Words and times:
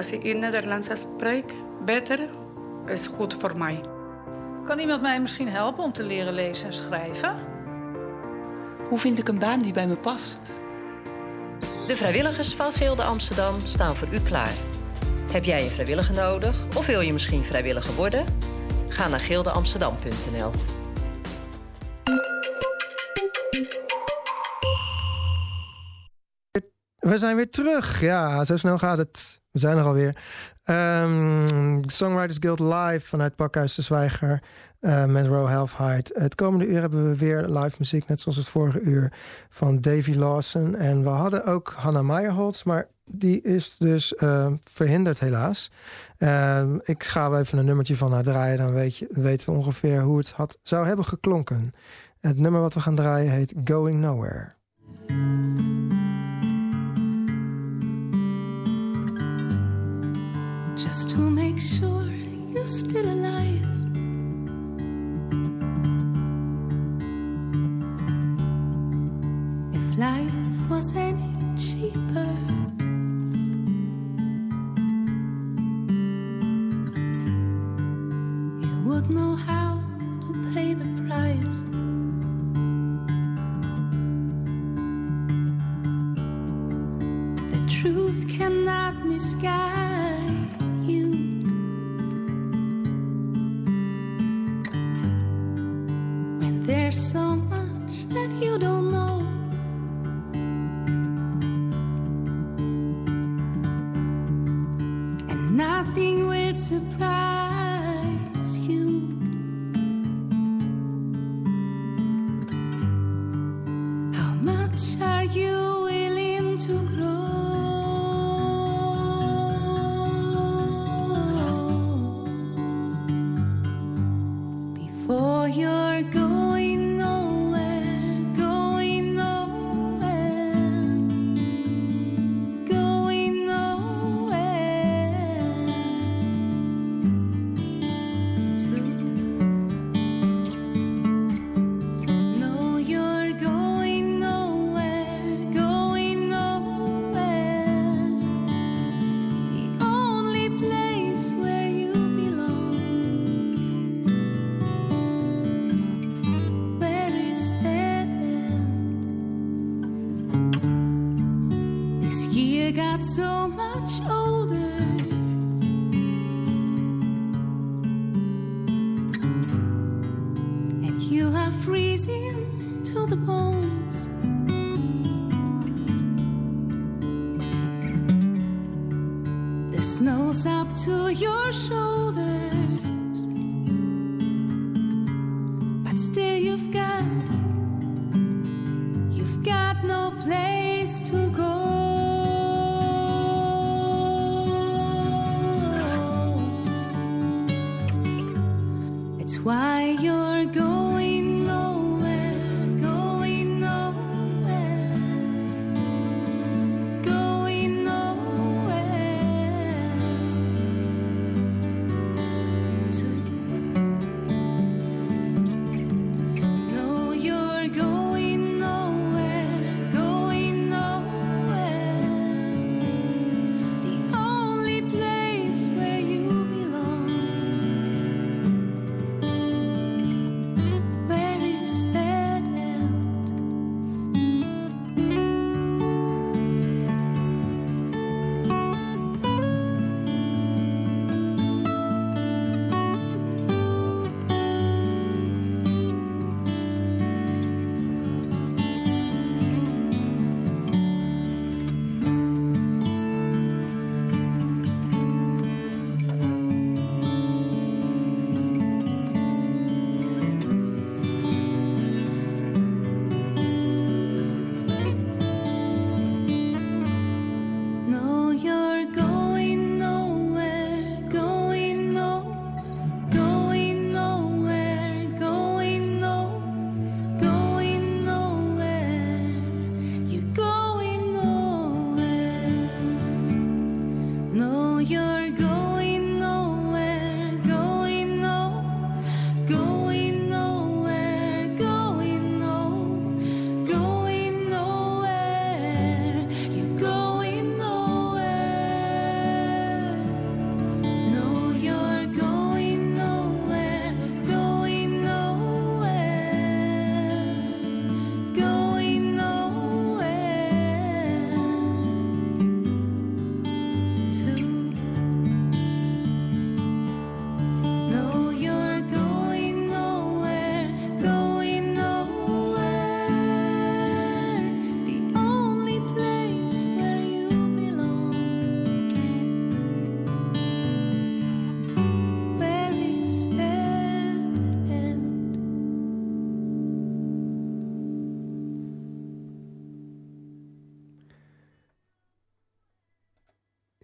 Als 0.00 0.10
ik 0.10 0.22
in 0.22 0.38
Nederlands 0.38 0.88
spreek, 0.94 1.44
beter 1.84 2.28
is 2.86 3.06
goed 3.06 3.36
voor 3.38 3.56
mij. 3.56 3.80
Kan 4.66 4.78
iemand 4.78 5.02
mij 5.02 5.20
misschien 5.20 5.48
helpen 5.48 5.84
om 5.84 5.92
te 5.92 6.02
leren 6.02 6.32
lezen 6.32 6.66
en 6.66 6.74
schrijven? 6.74 7.36
Hoe 8.88 8.98
vind 8.98 9.18
ik 9.18 9.28
een 9.28 9.38
baan 9.38 9.60
die 9.60 9.72
bij 9.72 9.86
me 9.86 9.96
past? 9.96 10.38
De 11.86 11.96
vrijwilligers 11.96 12.54
van 12.54 12.72
Gilde 12.72 13.02
Amsterdam 13.02 13.60
staan 13.64 13.96
voor 13.96 14.08
u 14.12 14.20
klaar. 14.20 14.54
Heb 15.32 15.44
jij 15.44 15.62
een 15.62 15.70
vrijwilliger 15.70 16.14
nodig 16.14 16.66
of 16.76 16.86
wil 16.86 17.00
je 17.00 17.12
misschien 17.12 17.44
vrijwilliger 17.44 17.94
worden? 17.94 18.24
Ga 18.88 19.08
naar 19.08 19.20
gildeamsterdam.nl. 19.20 20.50
We 27.10 27.18
zijn 27.18 27.36
weer 27.36 27.50
terug. 27.50 28.00
Ja, 28.00 28.44
zo 28.44 28.56
snel 28.56 28.78
gaat 28.78 28.98
het. 28.98 29.40
We 29.50 29.58
zijn 29.58 29.76
er 29.78 29.84
alweer. 29.84 30.16
Um, 30.64 31.82
Songwriters 31.90 32.36
Guild 32.40 32.60
live 32.60 33.00
vanuit 33.00 33.36
Pakhuis 33.36 33.74
de 33.74 33.82
Zwijger 33.82 34.42
uh, 34.80 35.04
met 35.04 35.26
Row 35.26 35.48
Halfheid. 35.48 36.10
Het 36.14 36.34
komende 36.34 36.66
uur 36.66 36.80
hebben 36.80 37.08
we 37.08 37.16
weer 37.16 37.48
live 37.48 37.76
muziek, 37.78 38.08
net 38.08 38.20
zoals 38.20 38.36
het 38.36 38.48
vorige 38.48 38.80
uur, 38.80 39.12
van 39.48 39.80
Davy 39.80 40.14
Lawson. 40.14 40.76
En 40.76 41.02
we 41.02 41.08
hadden 41.08 41.44
ook 41.44 41.74
Hannah 41.76 42.04
Meyerholz, 42.04 42.62
maar 42.62 42.88
die 43.04 43.42
is 43.42 43.74
dus 43.78 44.12
uh, 44.12 44.46
verhinderd 44.70 45.20
helaas. 45.20 45.70
Uh, 46.18 46.62
ik 46.82 47.04
ga 47.04 47.38
even 47.38 47.58
een 47.58 47.64
nummertje 47.64 47.96
van 47.96 48.12
haar 48.12 48.22
draaien, 48.22 48.58
dan 48.58 48.72
weet 48.72 48.96
je, 48.96 49.08
weten 49.10 49.50
we 49.50 49.58
ongeveer 49.58 50.00
hoe 50.00 50.18
het 50.18 50.30
had, 50.30 50.58
zou 50.62 50.86
hebben 50.86 51.04
geklonken. 51.04 51.72
Het 52.20 52.38
nummer 52.38 52.60
wat 52.60 52.74
we 52.74 52.80
gaan 52.80 52.94
draaien 52.94 53.32
heet 53.32 53.54
Going 53.64 54.00
Nowhere. 54.00 54.52
Just 60.84 61.10
to 61.10 61.18
make 61.18 61.60
sure 61.60 62.04
you're 62.52 62.66
still 62.66 63.04
alive. 63.04 63.66
If 69.74 69.98
life 69.98 70.70
was 70.70 70.96
any 70.96 71.34
cheaper, 71.64 72.32
you 78.64 78.74
would 78.86 79.10
know 79.10 79.36
how 79.36 79.59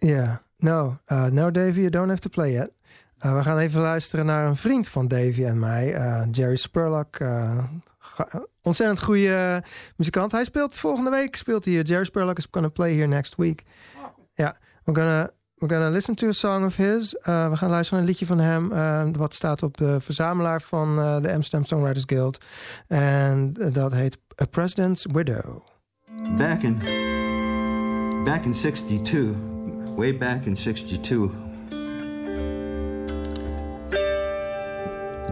Yeah. 0.07 0.35
No, 0.59 0.97
uh, 1.11 1.29
no, 1.29 1.51
Davy, 1.51 1.81
you 1.81 1.89
don't 1.89 2.09
have 2.09 2.21
to 2.21 2.29
play 2.29 2.51
yet. 2.51 2.71
Uh, 3.25 3.37
we 3.37 3.43
gaan 3.43 3.57
even 3.57 3.81
luisteren 3.81 4.25
naar 4.25 4.47
een 4.47 4.55
vriend 4.55 4.87
van 4.87 5.07
Davy 5.07 5.45
en 5.45 5.59
mij, 5.59 5.93
uh, 5.93 6.21
Jerry 6.31 6.55
Spurlock. 6.55 7.19
Uh, 7.19 7.63
ontzettend 8.61 9.03
goede 9.03 9.63
muzikant. 9.95 10.31
Hij 10.31 10.43
speelt 10.43 10.75
volgende 10.75 11.09
week. 11.09 11.35
Speelt 11.35 11.65
hier. 11.65 11.83
Jerry 11.83 12.05
Spurlock 12.05 12.37
is 12.37 12.47
gonna 12.51 12.69
play 12.69 12.93
here 12.93 13.07
next 13.07 13.35
week. 13.35 13.63
Ja, 13.95 14.11
yeah. 14.33 14.53
we're 14.83 15.01
gonna 15.01 15.29
we're 15.55 15.91
listen 15.91 16.15
to 16.15 16.27
a 16.27 16.31
song 16.31 16.65
of 16.65 16.75
his. 16.75 17.11
we 17.23 17.51
gaan 17.53 17.69
luisteren 17.69 17.89
naar 17.89 17.99
een 17.99 18.05
liedje 18.05 18.25
van 18.25 18.39
hem. 18.39 19.13
wat 19.13 19.33
staat 19.33 19.63
op 19.63 19.77
de 19.77 20.01
verzamelaar 20.01 20.61
van 20.61 20.95
de 20.95 21.33
Amsterdam 21.33 21.65
Songwriters 21.65 22.05
Guild. 22.05 22.45
En 22.87 23.53
dat 23.53 23.91
heet 23.91 24.17
A 24.41 24.45
President's 24.45 25.05
Widow. 25.11 25.61
Back 26.37 26.61
in 26.61 26.77
back 28.23 28.43
in 28.43 28.53
62, 28.53 29.56
way 29.97 30.11
back 30.11 30.45
in 30.45 30.55
62. 30.55 31.29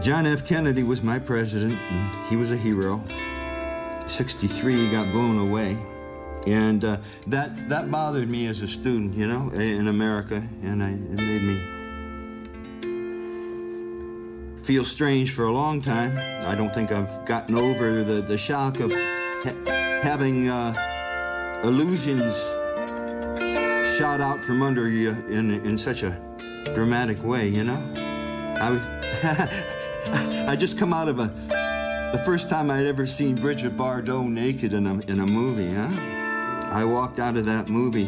John 0.02 0.26
F. 0.26 0.44
Kennedy 0.44 0.82
was 0.82 1.02
my 1.02 1.20
president, 1.20 1.72
and 1.72 2.28
he 2.28 2.36
was 2.36 2.50
a 2.50 2.56
hero. 2.56 3.00
63, 4.08 4.74
he 4.74 4.90
got 4.90 5.10
blown 5.12 5.38
away. 5.38 5.78
And 6.46 6.84
uh, 6.84 6.98
that, 7.28 7.68
that 7.68 7.90
bothered 7.90 8.28
me 8.28 8.46
as 8.46 8.60
a 8.60 8.68
student, 8.68 9.14
you 9.14 9.26
know, 9.28 9.50
in 9.50 9.86
America, 9.88 10.46
and 10.62 10.82
I, 10.82 10.90
it 10.90 11.16
made 11.16 11.42
me 11.42 11.60
feel 14.64 14.84
strange 14.84 15.32
for 15.32 15.44
a 15.44 15.52
long 15.52 15.80
time. 15.80 16.16
I 16.44 16.56
don't 16.56 16.74
think 16.74 16.90
I've 16.90 17.24
gotten 17.24 17.56
over 17.56 18.02
the, 18.02 18.20
the 18.20 18.36
shock 18.36 18.80
of 18.80 18.92
ha 18.92 19.52
having 20.02 20.48
uh, 20.48 20.74
illusions 21.64 22.34
shot 23.96 24.20
out 24.20 24.44
from 24.44 24.62
under 24.62 24.90
you 24.90 25.12
in, 25.30 25.52
in 25.64 25.78
such 25.78 26.02
a 26.02 26.20
dramatic 26.74 27.22
way, 27.24 27.48
you 27.48 27.64
know? 27.64 27.82
I 27.96 29.64
I 30.48 30.54
just 30.54 30.78
come 30.78 30.92
out 30.92 31.08
of 31.08 31.18
a 31.18 31.28
the 32.12 32.22
first 32.24 32.50
time 32.50 32.70
I'd 32.70 32.84
ever 32.84 33.06
seen 33.06 33.34
Brigitte 33.34 33.74
Bardot 33.76 34.28
naked 34.28 34.74
in 34.74 34.86
a 34.86 35.00
in 35.10 35.20
a 35.20 35.26
movie, 35.26 35.72
huh? 35.72 35.88
I 36.70 36.84
walked 36.84 37.20
out 37.20 37.38
of 37.38 37.46
that 37.46 37.70
movie 37.70 38.06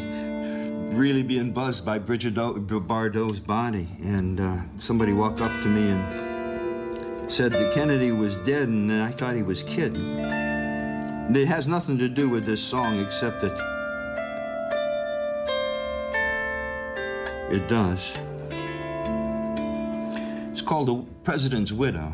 really 0.95 1.23
being 1.23 1.53
buzzed 1.53 1.87
by 1.87 1.99
Brigitte 1.99 2.35
Bardot's 2.35 3.41
body, 3.41 3.89
and 4.03 4.41
uh, 4.41 4.59
somebody 4.77 5.15
walked 5.15 5.41
up 5.41 5.53
to 5.63 5.69
me 5.69 5.89
and 5.89 7.31
said 7.31 7.53
that 7.53 7.75
Kennedy 7.75 8.13
was 8.13 8.37
dead, 8.37 8.69
and 8.69 8.93
I 8.93 9.11
thought 9.11 9.37
he 9.37 9.43
was 9.43 9.63
kidding. 9.63 10.19
It 11.35 11.49
has 11.49 11.67
nothing 11.67 11.97
to 11.99 12.11
do 12.11 12.29
with 12.29 12.45
this 12.45 12.61
song 12.61 13.03
except 13.03 13.41
that 13.41 13.59
it 17.51 17.69
does. 17.69 18.13
It's 20.53 20.63
called 20.63 20.89
The 20.89 20.97
President's 21.25 21.73
Widow. 21.73 22.13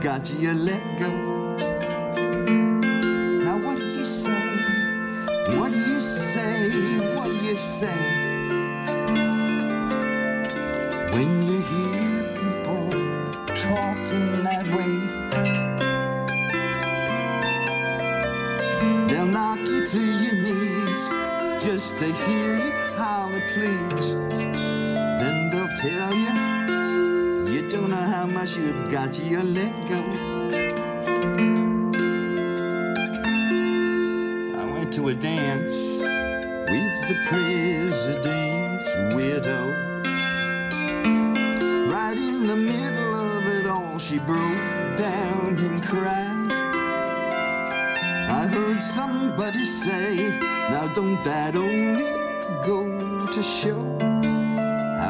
Got 0.00 0.28
you 0.30 0.52
let 0.52 0.82
go. 0.82 0.89
Now 0.89 0.89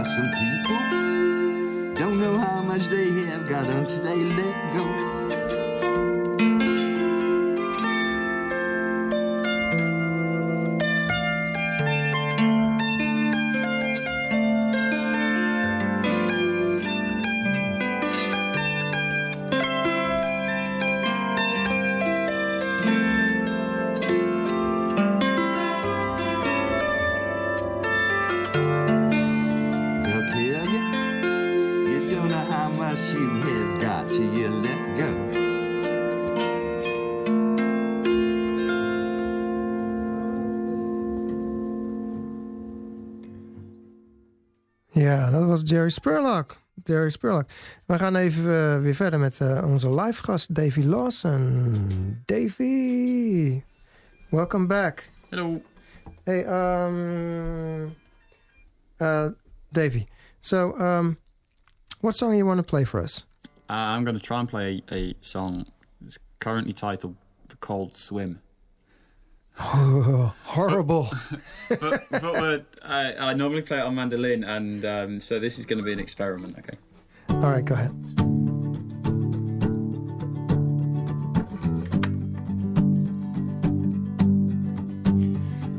some 0.06 0.30
people 0.30 1.94
don't 1.94 2.18
know 2.18 2.38
how 2.38 2.62
much 2.62 2.86
they 2.86 3.10
have 3.26 3.46
got 3.48 3.68
until 3.68 4.02
they 4.02 4.24
let 4.24 4.74
go. 4.74 5.19
Was 45.60 45.70
Jerry 45.70 45.90
Spurlock. 45.90 46.56
Jerry 46.84 47.10
Spurlock. 47.10 47.48
We 47.86 47.98
gaan 47.98 48.16
even 48.16 48.44
eh, 48.44 48.80
weer 48.80 48.94
verder 48.94 49.18
met 49.18 49.40
eh, 49.40 49.64
onze 49.64 49.94
live 49.94 50.22
gast 50.22 50.54
Davy 50.54 50.82
Lawson. 50.82 52.22
Davy, 52.26 53.62
welcome 54.30 54.66
back. 54.66 55.10
Hello. 55.28 55.62
Hey, 56.24 56.44
um, 56.44 57.94
uh, 58.98 59.28
Davy. 59.68 60.06
So, 60.40 60.78
um, 60.78 61.18
what 62.00 62.16
song 62.16 62.34
you 62.34 62.46
want 62.46 62.58
to 62.58 62.64
play 62.64 62.84
for 62.84 63.02
us? 63.02 63.26
Uh, 63.68 63.74
I'm 63.74 64.04
going 64.04 64.18
to 64.18 64.26
try 64.26 64.38
and 64.38 64.48
play 64.48 64.82
a, 64.90 64.94
a 64.94 65.14
song 65.20 65.66
that's 66.00 66.18
currently 66.38 66.72
titled 66.72 67.16
The 67.46 67.56
Cold 67.56 67.96
Swim. 67.96 68.40
horrible. 69.56 71.08
But, 71.68 72.04
but 72.10 72.24
uh, 72.24 72.58
I, 72.82 73.14
I 73.30 73.34
normally 73.34 73.62
play 73.62 73.78
it 73.78 73.82
on 73.82 73.94
mandolin, 73.94 74.44
and 74.44 74.84
um, 74.84 75.20
so 75.20 75.38
this 75.38 75.58
is 75.58 75.66
going 75.66 75.78
to 75.78 75.84
be 75.84 75.92
an 75.92 76.00
experiment, 76.00 76.56
okay? 76.58 76.78
All 77.28 77.50
right, 77.50 77.64
go 77.64 77.74
ahead. 77.74 77.90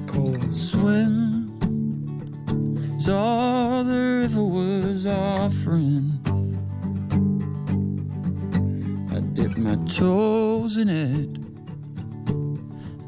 Cold 0.07 0.53
swim 0.53 1.57
is 2.97 3.09
all 3.09 3.83
the 3.83 3.99
river 4.21 4.43
was 4.43 5.05
offering. 5.05 6.17
I 9.11 9.19
dipped 9.33 9.57
my 9.57 9.75
toes 9.85 10.77
in 10.77 10.89
it, 10.89 11.29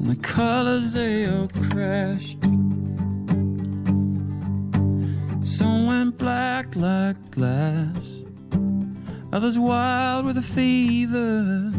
and 0.04 0.12
the 0.12 0.22
colors 0.22 0.92
they 0.92 1.26
all 1.26 1.48
crashed. 1.70 2.42
Some 5.42 5.86
went 5.86 6.18
black 6.18 6.76
like 6.76 7.30
glass, 7.30 8.22
others 9.32 9.58
wild 9.58 10.26
with 10.26 10.36
a 10.36 10.42
fever. 10.42 11.72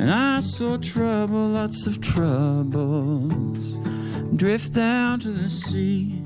And 0.00 0.10
I 0.10 0.40
saw 0.40 0.78
trouble, 0.78 1.48
lots 1.48 1.86
of 1.86 2.00
troubles, 2.00 3.74
drift 4.34 4.72
down 4.72 5.20
to 5.20 5.32
the 5.32 5.50
sea. 5.50 6.18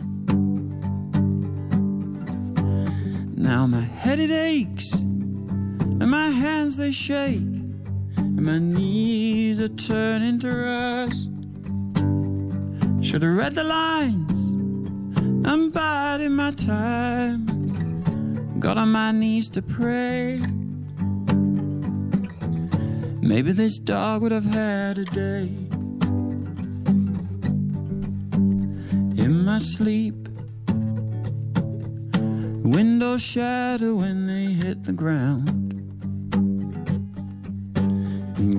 Now 3.34 3.66
my 3.66 3.80
head 3.80 4.20
it 4.20 4.30
aches, 4.30 4.94
and 4.94 6.08
my 6.08 6.30
hands 6.30 6.76
they 6.76 6.92
shake, 6.92 7.55
my 8.46 8.60
knees 8.60 9.60
are 9.60 9.66
turning 9.66 10.38
to 10.38 10.48
rust. 10.48 11.30
Should 13.04 13.24
have 13.24 13.36
read 13.36 13.56
the 13.56 13.64
lines, 13.64 14.54
I'm 15.44 15.70
biding 15.70 16.36
my 16.36 16.52
time. 16.52 17.46
Got 18.60 18.78
on 18.78 18.92
my 18.92 19.10
knees 19.10 19.50
to 19.50 19.62
pray. 19.62 20.40
Maybe 23.20 23.50
this 23.50 23.80
dog 23.80 24.22
would 24.22 24.30
have 24.30 24.44
had 24.44 24.98
a 24.98 25.04
day. 25.06 25.48
In 29.24 29.44
my 29.44 29.58
sleep, 29.58 30.28
windows 32.62 33.22
shadow 33.22 33.96
when 33.96 34.28
they 34.28 34.52
hit 34.52 34.84
the 34.84 34.92
ground. 34.92 35.65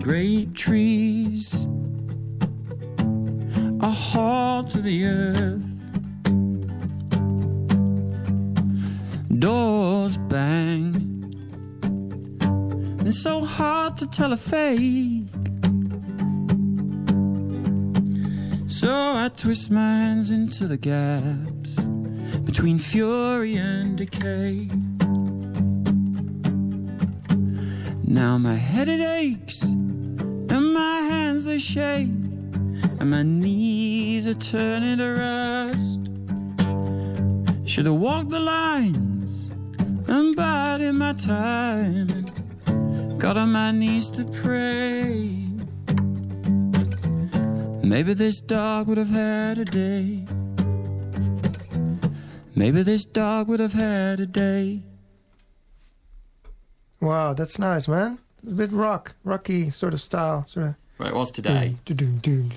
Great 0.08 0.56
trees 0.56 1.68
a 3.82 3.90
hall 3.90 4.64
to 4.64 4.80
the 4.80 5.06
earth. 5.06 5.74
Doors 9.38 10.16
bang 10.30 10.94
it's 13.06 13.22
so 13.22 13.44
hard 13.44 13.98
to 13.98 14.08
tell 14.08 14.32
a 14.32 14.38
fake. 14.38 15.28
So 18.70 18.90
I 18.90 19.30
twist 19.36 19.70
my 19.72 19.82
hands 19.82 20.32
into 20.32 20.68
the 20.68 20.78
gaps 20.78 21.82
between 22.46 22.80
fury 22.80 23.58
and 23.58 23.98
decay. 23.98 24.70
Now 28.06 28.38
my 28.38 28.56
head 28.56 28.88
it 28.88 29.02
aches, 29.02 29.64
and 29.64 29.87
my 30.78 31.00
hands 31.02 31.46
they 31.46 31.58
shake, 31.58 32.14
and 33.00 33.10
my 33.10 33.24
knees 33.24 34.28
are 34.28 34.42
turning 34.54 34.98
to 35.00 35.10
rust. 35.24 36.00
Should 37.70 37.88
have 37.88 37.96
walked 37.96 38.30
the 38.30 38.40
lines 38.40 39.52
and 40.08 40.36
bided 40.36 40.96
my 40.96 41.14
time. 41.14 42.08
Got 43.18 43.38
on 43.38 43.52
my 43.52 43.72
knees 43.72 44.10
to 44.12 44.24
pray. 44.24 45.48
Maybe 47.94 48.14
this 48.14 48.40
dog 48.40 48.88
would 48.88 48.98
have 48.98 49.10
had 49.10 49.58
a 49.58 49.66
day. 49.66 50.26
Maybe 52.56 52.84
this 52.84 53.06
dog 53.06 53.48
would 53.48 53.60
have 53.60 53.74
had 53.74 54.20
a 54.20 54.26
day. 54.26 54.84
Wow, 57.00 57.34
that's 57.34 57.58
nice, 57.60 57.88
man. 57.88 58.20
A 58.46 58.52
bit 58.52 58.72
rock, 58.72 59.16
rocky 59.24 59.70
sort 59.70 59.94
of 59.94 60.02
style, 60.02 60.46
sort 60.48 60.68
of. 60.68 60.76
Right, 60.98 61.10
it 61.10 61.16
was 61.16 61.32
today. 61.32 61.76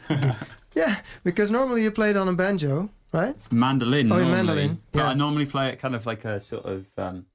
yeah, 0.74 1.00
because 1.24 1.50
normally 1.50 1.82
you 1.82 1.90
play 1.90 2.10
it 2.10 2.16
on 2.16 2.28
a 2.28 2.32
banjo, 2.32 2.88
right? 3.12 3.36
Mandolin. 3.50 4.10
Oh, 4.10 4.16
normally, 4.16 4.32
mandolin, 4.32 4.82
But 4.92 4.98
yeah. 5.00 5.08
I 5.08 5.14
normally 5.14 5.46
play 5.46 5.68
it 5.68 5.78
kind 5.78 5.94
of 5.94 6.06
like 6.06 6.24
a 6.24 6.40
sort 6.40 6.64
of. 6.64 6.86
Um, 6.98 7.26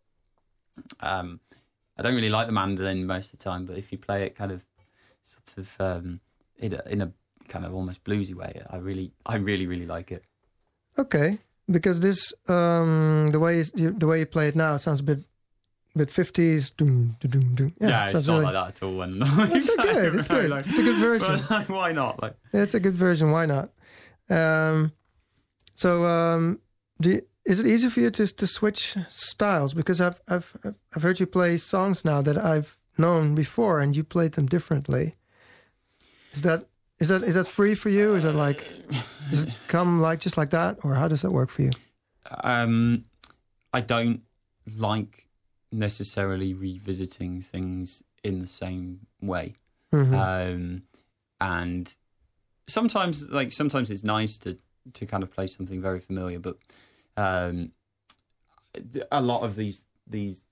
um, 1.00 1.40
I 1.98 2.02
don't 2.02 2.16
really 2.16 2.30
like 2.30 2.48
the 2.48 2.54
mandolin 2.54 3.06
most 3.06 3.34
of 3.34 3.40
the 3.40 3.44
time, 3.44 3.66
but 3.66 3.78
if 3.78 3.92
you 3.92 3.98
play 3.98 4.24
it 4.24 4.36
kind 4.36 4.52
of, 4.52 4.62
sort 5.24 5.58
of, 5.58 5.76
um, 5.80 6.20
in 6.58 6.74
a, 6.74 6.82
in 6.90 7.02
a 7.02 7.12
kind 7.48 7.66
of 7.66 7.74
almost 7.74 8.04
bluesy 8.04 8.36
way, 8.36 8.62
I 8.70 8.78
really, 8.78 9.12
I 9.26 9.38
really, 9.38 9.66
really 9.66 9.86
like 9.86 10.12
it. 10.12 10.24
Okay, 10.98 11.40
because 11.70 12.00
this 12.02 12.34
um, 12.48 13.30
the 13.32 13.40
way 13.40 13.64
you, 13.76 13.92
the 13.92 14.08
way 14.08 14.20
you 14.20 14.26
play 14.26 14.50
it 14.50 14.56
now 14.56 14.78
sounds 14.78 15.00
a 15.00 15.04
bit 15.04 15.24
bit 15.98 16.12
fifties. 16.12 16.72
Doom, 16.72 17.16
doom, 17.20 17.32
doom, 17.32 17.56
doom. 17.56 17.74
Yeah, 17.80 18.04
it's 18.06 18.14
sounds 18.14 18.28
not 18.28 18.34
really- 18.40 18.46
like 18.46 18.54
that 18.54 18.68
at 18.78 18.84
all. 18.84 19.02
And 19.02 19.22
It's 19.56 19.66
so 19.66 19.76
good. 19.78 20.16
It's 20.16 20.28
good. 20.28 20.52
It's 20.52 20.78
a 20.78 20.84
good 20.84 20.98
version. 20.98 21.42
But, 21.48 21.50
like, 21.60 21.70
why 21.70 21.92
not? 21.92 22.22
Like, 22.22 22.36
It's 22.54 22.74
a 22.74 22.80
good 22.80 22.96
version. 22.96 23.32
Why 23.32 23.46
not? 23.46 23.70
Um, 24.30 24.92
so, 25.76 26.06
um, 26.06 26.60
do 27.02 27.10
you, 27.12 27.22
is 27.46 27.60
it 27.60 27.68
easy 27.68 27.90
for 27.90 28.00
you 28.00 28.10
to 28.12 28.26
to 28.28 28.48
switch 28.48 28.96
styles? 29.10 29.74
Because 29.74 30.02
I've 30.02 30.20
I've 30.28 30.56
I've 30.96 31.04
heard 31.04 31.20
you 31.20 31.28
play 31.28 31.58
songs 31.58 32.04
now 32.04 32.22
that 32.24 32.38
I've 32.38 32.78
known 32.98 33.36
before, 33.36 33.80
and 33.82 33.96
you 33.96 34.04
played 34.04 34.32
them 34.34 34.46
differently. 34.48 35.16
Is 36.34 36.42
that 36.42 36.66
is 37.00 37.10
that 37.10 37.24
is 37.24 37.36
that 37.36 37.48
free 37.48 37.76
for 37.76 37.90
you? 37.90 38.16
Is 38.16 38.24
that 38.24 38.34
like 38.34 38.68
does 39.30 39.44
it 39.44 39.54
come 39.68 40.02
like 40.02 40.20
just 40.22 40.38
like 40.38 40.50
that, 40.52 40.80
or 40.84 40.96
how 40.96 41.08
does 41.08 41.22
that 41.22 41.32
work 41.32 41.50
for 41.50 41.62
you? 41.64 41.72
um, 42.44 43.06
I 43.74 43.82
don't 43.82 44.22
like 44.80 45.25
necessarily 45.76 46.54
revisiting 46.54 47.42
things 47.42 48.02
in 48.24 48.40
the 48.40 48.48
same 48.48 49.08
way. 49.22 49.56
Mhm. 49.94 50.14
Um, 50.14 50.84
and 51.42 51.94
sometimes, 52.68 53.30
like 53.30 53.52
sometimes, 53.52 53.92
it's 53.92 54.04
nice 54.04 54.38
to 54.38 54.58
to 54.94 55.06
kind 55.06 55.24
of 55.24 55.32
play 55.32 55.48
something 55.48 55.82
very 55.82 56.00
familiar, 56.00 56.40
but 56.40 56.58
um, 57.18 57.72
a 59.12 59.22
lot 59.22 59.42
of 59.42 59.56
these 59.56 59.86
these 60.08 60.44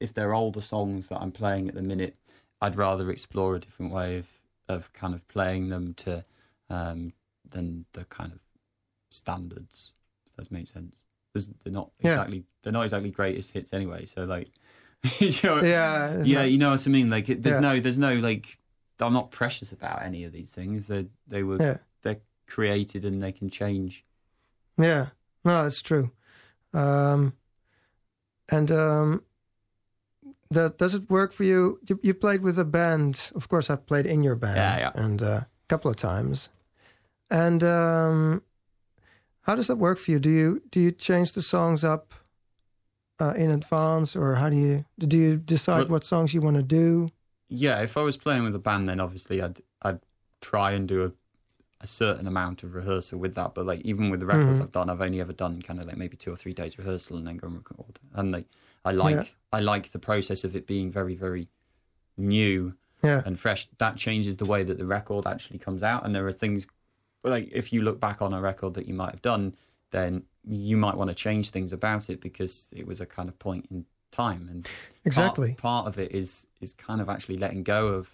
if 0.00 0.12
they're 0.14 0.34
older 0.34 0.60
songs 0.60 1.08
that 1.08 1.20
I'm 1.20 1.32
playing 1.32 1.68
at 1.68 1.74
the 1.74 1.82
minute, 1.82 2.16
I'd 2.60 2.76
rather 2.76 3.10
explore 3.10 3.56
a 3.56 3.60
different 3.60 3.92
way 3.92 4.16
of 4.18 4.28
of 4.68 4.92
kind 4.92 5.14
of 5.14 5.26
playing 5.28 5.68
them 5.68 5.94
to 5.94 6.24
um, 6.70 7.12
than 7.48 7.84
the 7.92 8.04
kind 8.06 8.32
of 8.32 8.40
standards. 9.10 9.92
If 10.26 10.36
that 10.36 10.50
makes 10.50 10.72
sense. 10.72 11.04
There's, 11.34 11.48
they're 11.62 11.72
not 11.72 11.90
Yeah. 12.00 12.10
exactly 12.10 12.44
they're 12.62 12.72
not 12.72 12.82
exactly 12.82 13.10
greatest 13.10 13.52
hits 13.52 13.72
anyway. 13.72 14.06
So 14.06 14.24
like, 14.24 14.50
you 15.18 15.30
know, 15.42 15.62
yeah, 15.62 16.22
yeah, 16.22 16.42
you 16.44 16.58
know 16.58 16.70
what 16.70 16.86
I 16.86 16.90
mean. 16.90 17.10
Like, 17.10 17.28
it, 17.28 17.42
there's 17.42 17.56
Yeah. 17.56 17.60
no, 17.60 17.80
there's 17.80 17.98
no 17.98 18.14
like, 18.14 18.58
I'm 19.00 19.12
not 19.12 19.30
precious 19.32 19.72
about 19.72 20.02
any 20.02 20.24
of 20.24 20.32
these 20.32 20.52
things. 20.52 20.86
They 20.86 21.06
they 21.26 21.42
were 21.42 21.60
Yeah. 21.60 21.78
they're 22.02 22.20
created 22.46 23.04
and 23.04 23.22
they 23.22 23.32
can 23.32 23.50
change. 23.50 24.04
Yeah, 24.78 25.08
no, 25.44 25.66
it's 25.66 25.82
true. 25.82 26.12
Um, 26.72 27.34
and 28.48 28.70
um, 28.70 29.22
that 30.50 30.78
does 30.78 30.94
it 30.94 31.10
work 31.10 31.32
for 31.32 31.44
you? 31.44 31.80
you? 31.88 31.98
You 32.02 32.14
played 32.14 32.42
with 32.42 32.58
a 32.58 32.64
band. 32.64 33.30
Of 33.34 33.48
course, 33.48 33.70
I 33.70 33.76
played 33.76 34.06
in 34.06 34.22
your 34.22 34.36
band, 34.36 34.56
Yeah, 34.56 34.78
yeah. 34.78 34.90
and 34.94 35.22
uh, 35.22 35.26
a 35.26 35.46
couple 35.68 35.90
of 35.90 35.96
times. 35.96 36.48
And 37.30 37.64
um, 37.64 38.42
how 39.42 39.56
does 39.56 39.66
that 39.66 39.76
work 39.76 39.98
for 39.98 40.10
you? 40.12 40.18
Do 40.20 40.30
you 40.30 40.62
do 40.70 40.78
you 40.80 40.92
change 40.92 41.32
the 41.32 41.42
songs 41.42 41.82
up 41.82 42.14
uh, 43.22 43.32
in 43.42 43.50
advance, 43.50 44.16
or 44.16 44.34
how 44.34 44.48
do 44.50 44.56
you 44.56 44.84
do 44.98 45.16
you 45.18 45.36
decide 45.36 45.78
Well- 45.82 45.88
what 45.94 46.04
songs 46.04 46.34
you 46.34 46.40
want 46.40 46.56
to 46.56 46.62
do? 46.62 47.10
Yeah, 47.48 47.82
if 47.82 47.96
I 47.96 48.02
was 48.02 48.16
playing 48.16 48.44
with 48.44 48.54
a 48.54 48.58
band, 48.68 48.88
then 48.88 48.98
obviously 49.00 49.40
I'd 49.42 49.60
I'd 49.82 50.00
try 50.40 50.72
and 50.72 50.88
do 50.88 51.04
a 51.06 51.12
a 51.80 51.86
certain 51.86 52.26
amount 52.28 52.62
of 52.62 52.74
rehearsal 52.74 53.18
with 53.18 53.34
that. 53.34 53.54
But 53.54 53.66
like 53.66 53.80
even 53.90 54.08
with 54.10 54.20
the 54.20 54.26
records 54.26 54.58
Mhm. 54.58 54.62
I've 54.62 54.72
done, 54.78 54.88
I've 54.88 55.00
only 55.08 55.20
ever 55.20 55.32
done 55.32 55.60
kind 55.62 55.80
of 55.80 55.86
like 55.86 55.96
maybe 55.96 56.16
two 56.16 56.32
or 56.32 56.36
three 56.36 56.54
days 56.54 56.78
rehearsal 56.78 57.16
and 57.16 57.26
then 57.26 57.36
go 57.38 57.48
and 57.48 57.56
record. 57.56 57.98
And 58.14 58.30
like 58.30 58.46
I 58.84 58.92
like 58.92 59.16
Yeah. 59.16 59.24
I 59.52 59.60
like 59.60 59.90
the 59.90 59.98
process 59.98 60.44
of 60.44 60.54
it 60.56 60.64
being 60.66 60.92
very 60.92 61.16
very 61.16 61.48
new 62.16 62.74
Yeah, 63.02 63.22
and 63.26 63.38
fresh. 63.38 63.68
That 63.78 63.96
changes 63.96 64.36
the 64.36 64.44
way 64.44 64.62
that 64.62 64.78
the 64.78 64.86
record 64.86 65.26
actually 65.26 65.58
comes 65.58 65.82
out. 65.82 66.04
And 66.04 66.14
there 66.14 66.26
are 66.26 66.32
things 66.44 66.66
like 67.24 67.48
if 67.52 67.72
you 67.72 67.82
look 67.82 67.98
back 68.00 68.22
on 68.22 68.32
a 68.32 68.40
record 68.40 68.74
that 68.74 68.86
you 68.86 68.94
might 68.94 69.10
have 69.10 69.22
done, 69.22 69.54
then 69.90 70.22
you 70.46 70.76
might 70.76 70.96
want 70.96 71.08
to 71.08 71.14
change 71.14 71.50
things 71.50 71.72
about 71.72 72.10
it 72.10 72.20
because 72.20 72.72
it 72.76 72.86
was 72.86 73.00
a 73.00 73.06
kind 73.06 73.28
of 73.28 73.38
point 73.38 73.66
in 73.70 73.84
time. 74.10 74.48
And 74.50 74.64
part- 74.64 74.76
exactly. 75.04 75.54
part, 75.54 75.86
of 75.86 75.98
it 75.98 76.12
is 76.12 76.46
is 76.60 76.74
kind 76.74 77.00
of 77.00 77.08
actually 77.08 77.38
letting 77.38 77.62
go 77.62 77.88
of 77.88 78.10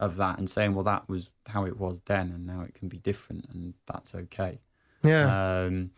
of 0.00 0.16
that 0.16 0.38
and 0.38 0.48
saying, 0.48 0.74
well, 0.74 0.84
that 0.84 1.08
was 1.08 1.30
how 1.46 1.64
it 1.64 1.78
was 1.78 2.00
then, 2.06 2.30
and 2.30 2.46
now 2.46 2.62
it 2.62 2.74
can 2.74 2.88
be 2.88 2.98
different, 2.98 3.46
and 3.52 3.74
that's 3.86 4.14
okay. 4.14 4.60
yeah, 5.02 5.64
Um, 5.64 5.90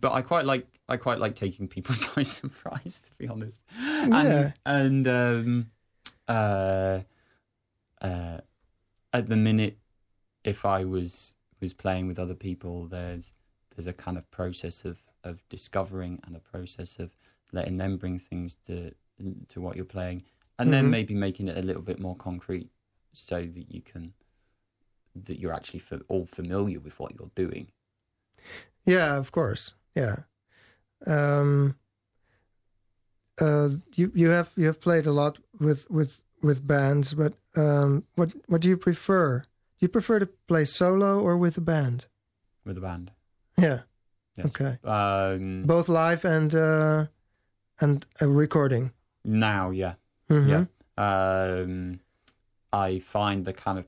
but 0.00 0.12
I 0.12 0.22
quite 0.22 0.44
like 0.44 0.66
I 0.88 0.96
quite 0.96 1.18
like 1.18 1.34
taking 1.34 1.68
people 1.68 1.94
by 2.16 2.22
surprise, 2.22 3.02
to 3.02 3.10
be 3.18 3.28
honest. 3.28 3.60
And, 3.80 4.12
Yeah. 4.12 4.52
And 4.66 5.08
um, 5.08 5.70
uh, 6.28 7.00
uh, 8.00 8.38
at 9.12 9.28
the 9.28 9.36
minute, 9.36 9.78
if 10.44 10.64
I 10.64 10.84
was 10.84 11.34
was 11.60 11.72
playing 11.72 12.08
with 12.08 12.18
other 12.18 12.34
people, 12.34 12.86
there's 12.86 13.32
there's 13.74 13.86
a 13.86 13.92
kind 13.92 14.16
of 14.18 14.30
process 14.30 14.84
of 14.84 14.98
of 15.24 15.46
discovering 15.48 16.20
and 16.24 16.34
a 16.36 16.40
process 16.40 16.98
of 16.98 17.16
letting 17.52 17.76
them 17.76 17.96
bring 17.96 18.18
things 18.18 18.56
to 18.66 18.92
to 19.48 19.60
what 19.60 19.76
you're 19.76 19.84
playing, 19.84 20.24
and 20.58 20.72
then 20.72 20.86
Mhm. 20.86 20.90
maybe 20.90 21.14
making 21.14 21.48
it 21.48 21.56
a 21.56 21.62
little 21.62 21.82
bit 21.82 22.00
more 22.00 22.16
concrete, 22.16 22.70
so 23.12 23.36
that 23.44 23.70
you 23.74 23.80
can 23.82 24.14
that 25.14 25.38
you're 25.38 25.52
actually 25.52 25.78
fa- 25.80 26.02
all 26.08 26.26
familiar 26.26 26.80
with 26.80 26.98
what 26.98 27.14
you're 27.14 27.30
doing. 27.34 27.70
Yeah, 28.86 29.16
of 29.16 29.30
course. 29.30 29.74
Yeah. 29.94 30.24
Um, 31.06 31.76
uh, 33.40 33.68
you 33.94 34.10
you 34.14 34.28
have 34.30 34.52
you 34.56 34.66
have 34.66 34.80
played 34.80 35.06
a 35.06 35.12
lot 35.12 35.38
with 35.60 35.90
with 35.90 36.24
with 36.42 36.66
bands, 36.66 37.14
but 37.14 37.34
um, 37.56 38.04
what 38.16 38.32
what 38.48 38.60
do 38.60 38.68
you 38.68 38.76
prefer? 38.76 39.40
Do 39.40 39.46
you 39.84 39.88
prefer 39.88 40.18
to 40.18 40.26
play 40.26 40.64
solo 40.64 41.20
or 41.20 41.36
with 41.36 41.56
a 41.58 41.60
band? 41.60 42.06
with 42.64 42.78
a 42.78 42.80
band. 42.80 43.10
Yeah. 43.58 43.80
Yes. 44.36 44.46
Okay. 44.46 44.78
Um, 44.84 45.64
Both 45.66 45.88
live 45.88 46.24
and 46.24 46.54
uh, 46.54 47.06
and 47.80 48.06
a 48.20 48.28
recording. 48.28 48.92
now, 49.24 49.70
yeah, 49.70 49.94
Mhm. 50.30 50.48
yeah. 50.48 50.64
Um, 50.96 52.00
I 52.72 52.98
find 52.98 53.44
the 53.44 53.52
kind 53.52 53.78
of 53.78 53.84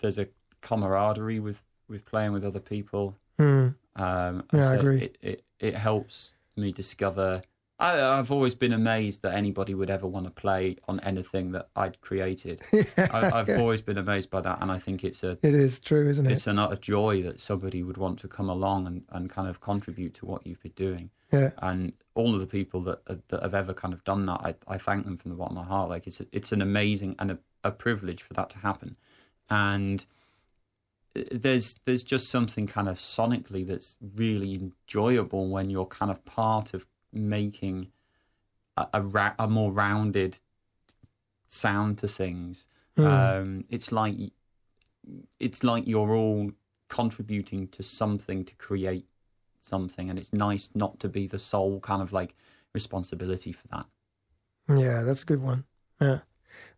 there's 0.00 0.18
a 0.18 0.28
camaraderie 0.60 1.38
with 1.40 1.62
with 1.88 2.04
playing 2.04 2.32
with 2.32 2.44
other 2.44 2.60
people. 2.60 3.16
Hmm. 3.38 3.68
Um, 3.96 4.44
Yeah, 4.52 4.70
I 4.70 4.74
agree. 4.76 4.98
It, 5.02 5.18
it 5.20 5.44
it 5.60 5.74
helps 5.76 6.34
me 6.56 6.72
discover. 6.72 7.42
I, 7.82 8.18
I've 8.18 8.30
always 8.30 8.54
been 8.54 8.72
amazed 8.72 9.22
that 9.22 9.34
anybody 9.34 9.74
would 9.74 9.90
ever 9.90 10.06
want 10.06 10.26
to 10.26 10.30
play 10.32 10.76
on 10.88 11.00
anything 11.00 11.52
that 11.52 11.68
I'd 11.76 12.00
created. 12.00 12.60
I, 12.96 13.30
I've 13.34 13.48
Yeah. 13.48 13.58
always 13.60 13.82
been 13.82 13.98
amazed 13.98 14.30
by 14.30 14.40
that, 14.40 14.58
and 14.62 14.70
I 14.70 14.78
think 14.78 15.02
it's 15.04 15.22
a 15.24 15.32
It 15.42 15.54
is 15.54 15.80
true, 15.80 16.08
isn't 16.08 16.26
it? 16.26 16.32
it's 16.32 16.46
another 16.46 16.76
joy 16.76 17.22
that 17.22 17.40
somebody 17.40 17.82
would 17.82 17.96
want 17.96 18.18
to 18.20 18.28
come 18.28 18.48
along 18.48 18.86
and, 18.86 19.02
and 19.10 19.28
kind 19.28 19.48
of 19.48 19.60
contribute 19.60 20.14
to 20.14 20.26
what 20.26 20.46
you've 20.46 20.62
been 20.62 20.72
doing. 20.76 21.10
Yeah. 21.32 21.50
And 21.58 21.92
all 22.14 22.34
of 22.34 22.40
the 22.40 22.46
people 22.46 22.80
that 22.82 23.04
that 23.28 23.42
have 23.42 23.54
ever 23.54 23.74
kind 23.74 23.94
of 23.94 24.04
done 24.04 24.26
that, 24.26 24.40
I, 24.44 24.54
I 24.68 24.78
thank 24.78 25.04
them 25.04 25.16
from 25.16 25.30
the 25.30 25.36
bottom 25.36 25.56
of 25.56 25.64
my 25.66 25.68
heart. 25.68 25.88
Like 25.88 26.06
it's 26.06 26.20
it's 26.30 26.52
an 26.52 26.62
amazing 26.62 27.16
and 27.18 27.30
a, 27.32 27.38
a 27.64 27.72
privilege 27.72 28.22
for 28.22 28.34
that 28.34 28.50
to 28.50 28.58
happen. 28.58 28.96
And 29.50 30.04
uh, 31.16 31.22
there's 31.32 31.80
there's 31.86 32.02
just 32.02 32.28
something 32.28 32.66
kind 32.66 32.88
of 32.88 32.98
sonically 32.98 33.66
that's 33.66 33.96
really 34.14 34.54
enjoyable 34.54 35.48
when 35.48 35.70
you're 35.70 35.86
kind 35.86 36.10
of 36.10 36.24
part 36.24 36.74
of 36.74 36.86
making 37.12 37.92
a 38.76 38.86
a, 38.94 39.02
ra- 39.02 39.34
a 39.38 39.48
more 39.48 39.72
rounded 39.72 40.36
sound 41.46 41.98
to 41.98 42.08
things. 42.08 42.66
Hmm. 42.96 43.06
Um, 43.06 43.64
it's 43.70 43.92
like 43.92 44.14
it's 45.38 45.64
like 45.64 45.86
you're 45.86 46.14
all 46.14 46.52
contributing 46.88 47.68
to 47.68 47.82
something 47.82 48.44
to 48.44 48.54
create 48.56 49.06
something, 49.60 50.10
and 50.10 50.18
it's 50.18 50.32
nice 50.32 50.70
not 50.74 51.00
to 51.00 51.08
be 51.08 51.26
the 51.26 51.38
sole 51.38 51.80
kind 51.80 52.02
of 52.02 52.12
like 52.12 52.34
responsibility 52.74 53.52
for 53.52 53.68
that. 53.68 53.86
Yeah, 54.68 55.02
that's 55.02 55.22
a 55.22 55.26
good 55.26 55.42
one. 55.42 55.64
Yeah. 56.00 56.20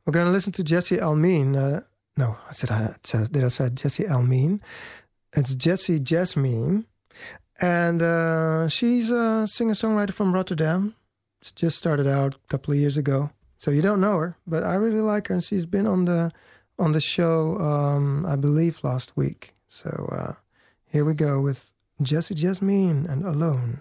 We're 0.05 0.13
going 0.13 0.27
to 0.27 0.33
listen 0.33 0.53
to 0.55 0.65
Jesse 0.65 0.99
Almeen. 0.99 1.57
Uh, 1.57 1.81
no, 2.17 2.37
I 2.49 2.53
said, 2.53 2.71
I 2.71 2.95
said, 3.03 3.33
did 3.33 3.45
I 3.45 3.49
say 3.49 3.71
Jesse 3.71 4.05
Almeen? 4.05 4.61
It's 5.33 5.55
Jesse 5.55 5.99
Jasmine. 5.99 6.87
And 7.61 8.03
uh, 8.03 8.69
she's 8.69 9.11
a 9.11 9.47
singer 9.47 9.75
songwriter 9.75 10.13
from 10.13 10.35
Rotterdam. 10.35 10.95
She 11.43 11.53
just 11.55 11.79
started 11.79 12.07
out 12.07 12.35
a 12.35 12.49
couple 12.49 12.73
of 12.75 12.81
years 12.81 12.97
ago. 12.97 13.31
So 13.59 13.71
you 13.71 13.83
don't 13.83 14.01
know 14.01 14.19
her, 14.19 14.37
but 14.47 14.63
I 14.63 14.75
really 14.75 15.01
like 15.01 15.29
her. 15.29 15.35
And 15.35 15.45
she's 15.45 15.67
been 15.67 15.87
on 15.87 16.05
the 16.05 16.33
on 16.79 16.93
the 16.93 17.01
show, 17.01 17.59
um, 17.61 18.27
I 18.27 18.37
believe, 18.37 18.83
last 18.83 19.17
week. 19.17 19.55
So 19.69 20.09
uh, 20.11 20.35
here 20.87 21.05
we 21.05 21.15
go 21.15 21.41
with 21.41 21.73
Jesse 22.03 22.35
Jasmine 22.35 23.07
and 23.07 23.25
Alone. 23.25 23.81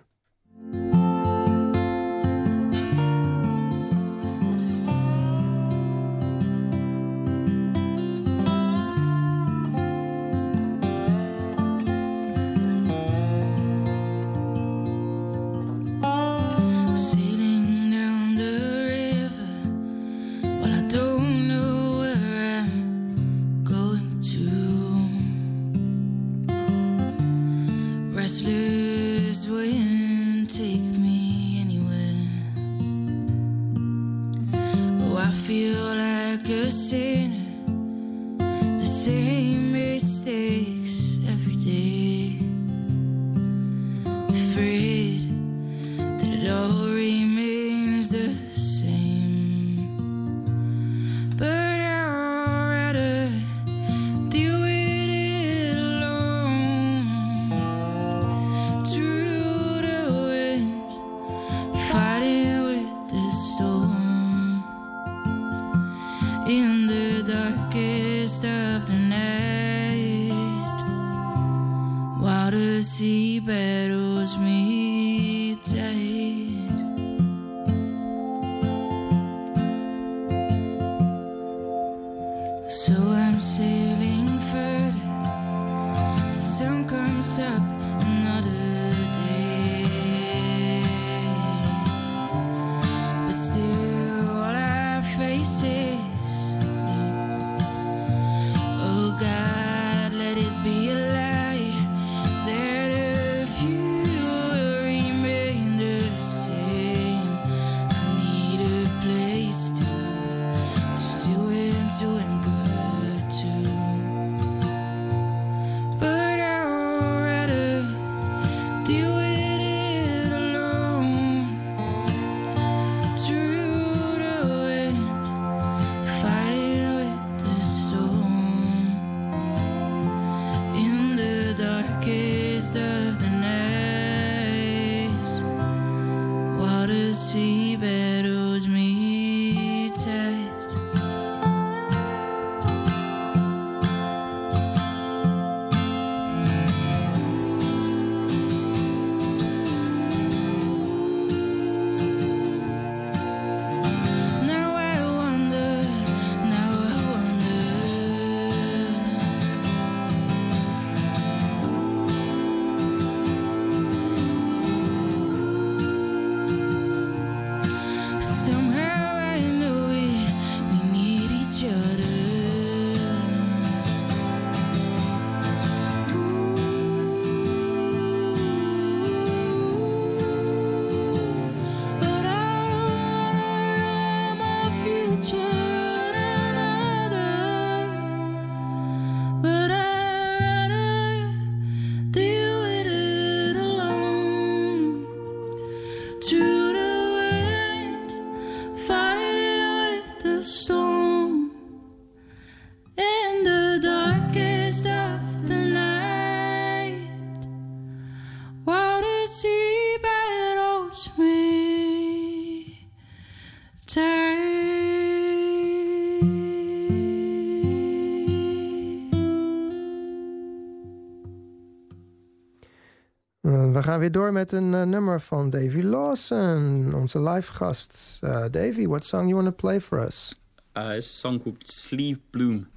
We 223.83 223.89
gaan 223.89 223.99
weer 223.99 224.11
door 224.11 224.31
met 224.31 224.51
een 224.51 224.73
eh, 224.73 224.83
nummer 224.83 225.21
van 225.21 225.49
Davy 225.49 225.81
Lawson, 225.81 226.93
onze 226.95 227.21
live 227.21 227.53
gast. 227.53 228.17
Eh, 228.21 228.45
Davy, 228.51 228.87
what 228.87 229.05
song 229.05 229.27
you 229.27 229.33
want 229.33 229.45
to 229.47 229.53
play 229.67 229.81
for 229.81 230.05
us? 230.05 230.39
Uh, 230.77 230.95
it's 230.95 231.07
a 231.07 231.27
song 231.27 231.41
called 231.41 231.69
Sleeve 231.69 232.19
Bloom. 232.29 232.67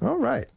All 0.00 0.20
right. 0.20 0.48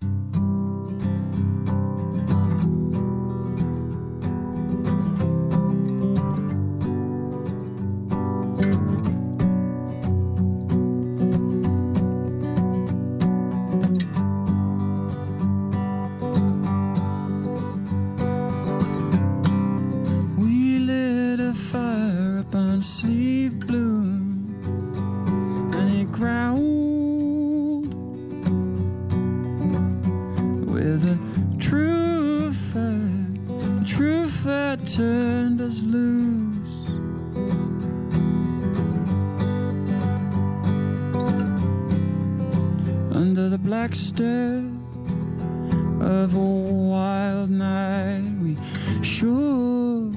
Under 43.18 43.50
the 43.50 43.58
black 43.58 43.96
stare 43.96 44.64
of 46.00 46.36
a 46.36 46.38
wild 46.38 47.50
night, 47.50 48.22
we 48.44 48.56
shook 49.02 50.14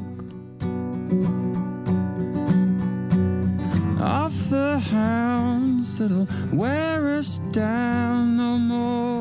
off 3.99 4.35
the 4.51 4.79
hounds 4.91 5.97
that'll 5.97 6.29
wear 6.53 7.17
us 7.17 7.39
down 7.53 8.37
no 8.37 8.59
more. 8.59 9.20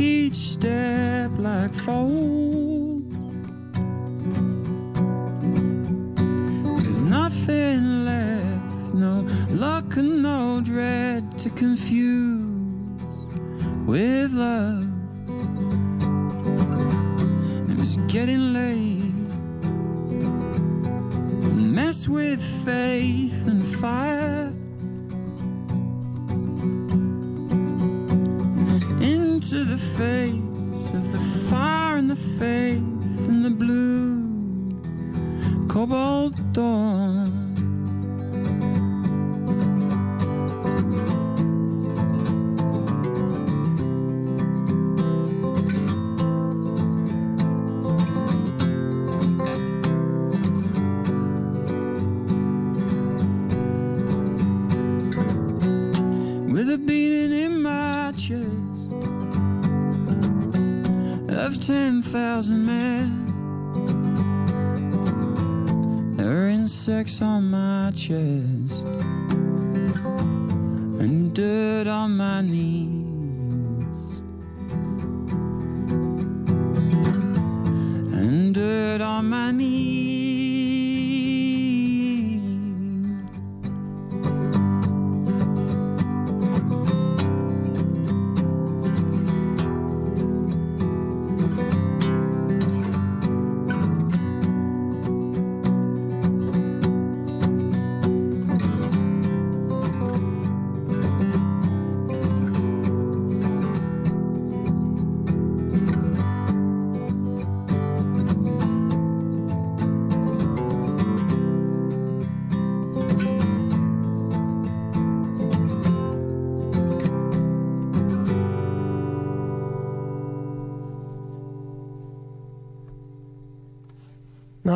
Each 0.00 0.34
step 0.34 1.30
like 1.38 1.74
fold 1.74 3.04
With 6.76 6.96
nothing 7.08 8.04
left, 8.04 8.94
no 8.94 9.26
luck 9.50 9.96
and 9.96 10.22
no 10.22 10.60
dread 10.64 11.38
to 11.38 11.50
confuse 11.50 12.44
with 13.86 14.32
love. 14.32 14.88
It 17.70 17.76
was 17.78 17.96
getting 18.08 18.52
late. 18.52 19.12
Mess 21.56 22.08
with 22.08 22.42
faith 22.64 23.46
and 23.46 23.66
fire 23.66 24.33
the 29.74 29.80
face 29.80 30.90
of 30.92 31.10
the 31.10 31.18
fire 31.50 31.96
and 31.96 32.08
the 32.08 32.14
faith 32.14 33.28
and 33.28 33.44
the 33.44 33.50
blue 33.50 34.22
cobalt 35.66 36.34
dawn. 36.52 37.23
Insects 67.14 67.22
on 67.22 67.50
my 67.50 67.92
chest 67.94 68.86
and 71.00 71.34
dirt 71.34 71.86
on 71.86 72.16
my 72.16 72.40
knees. 72.40 73.13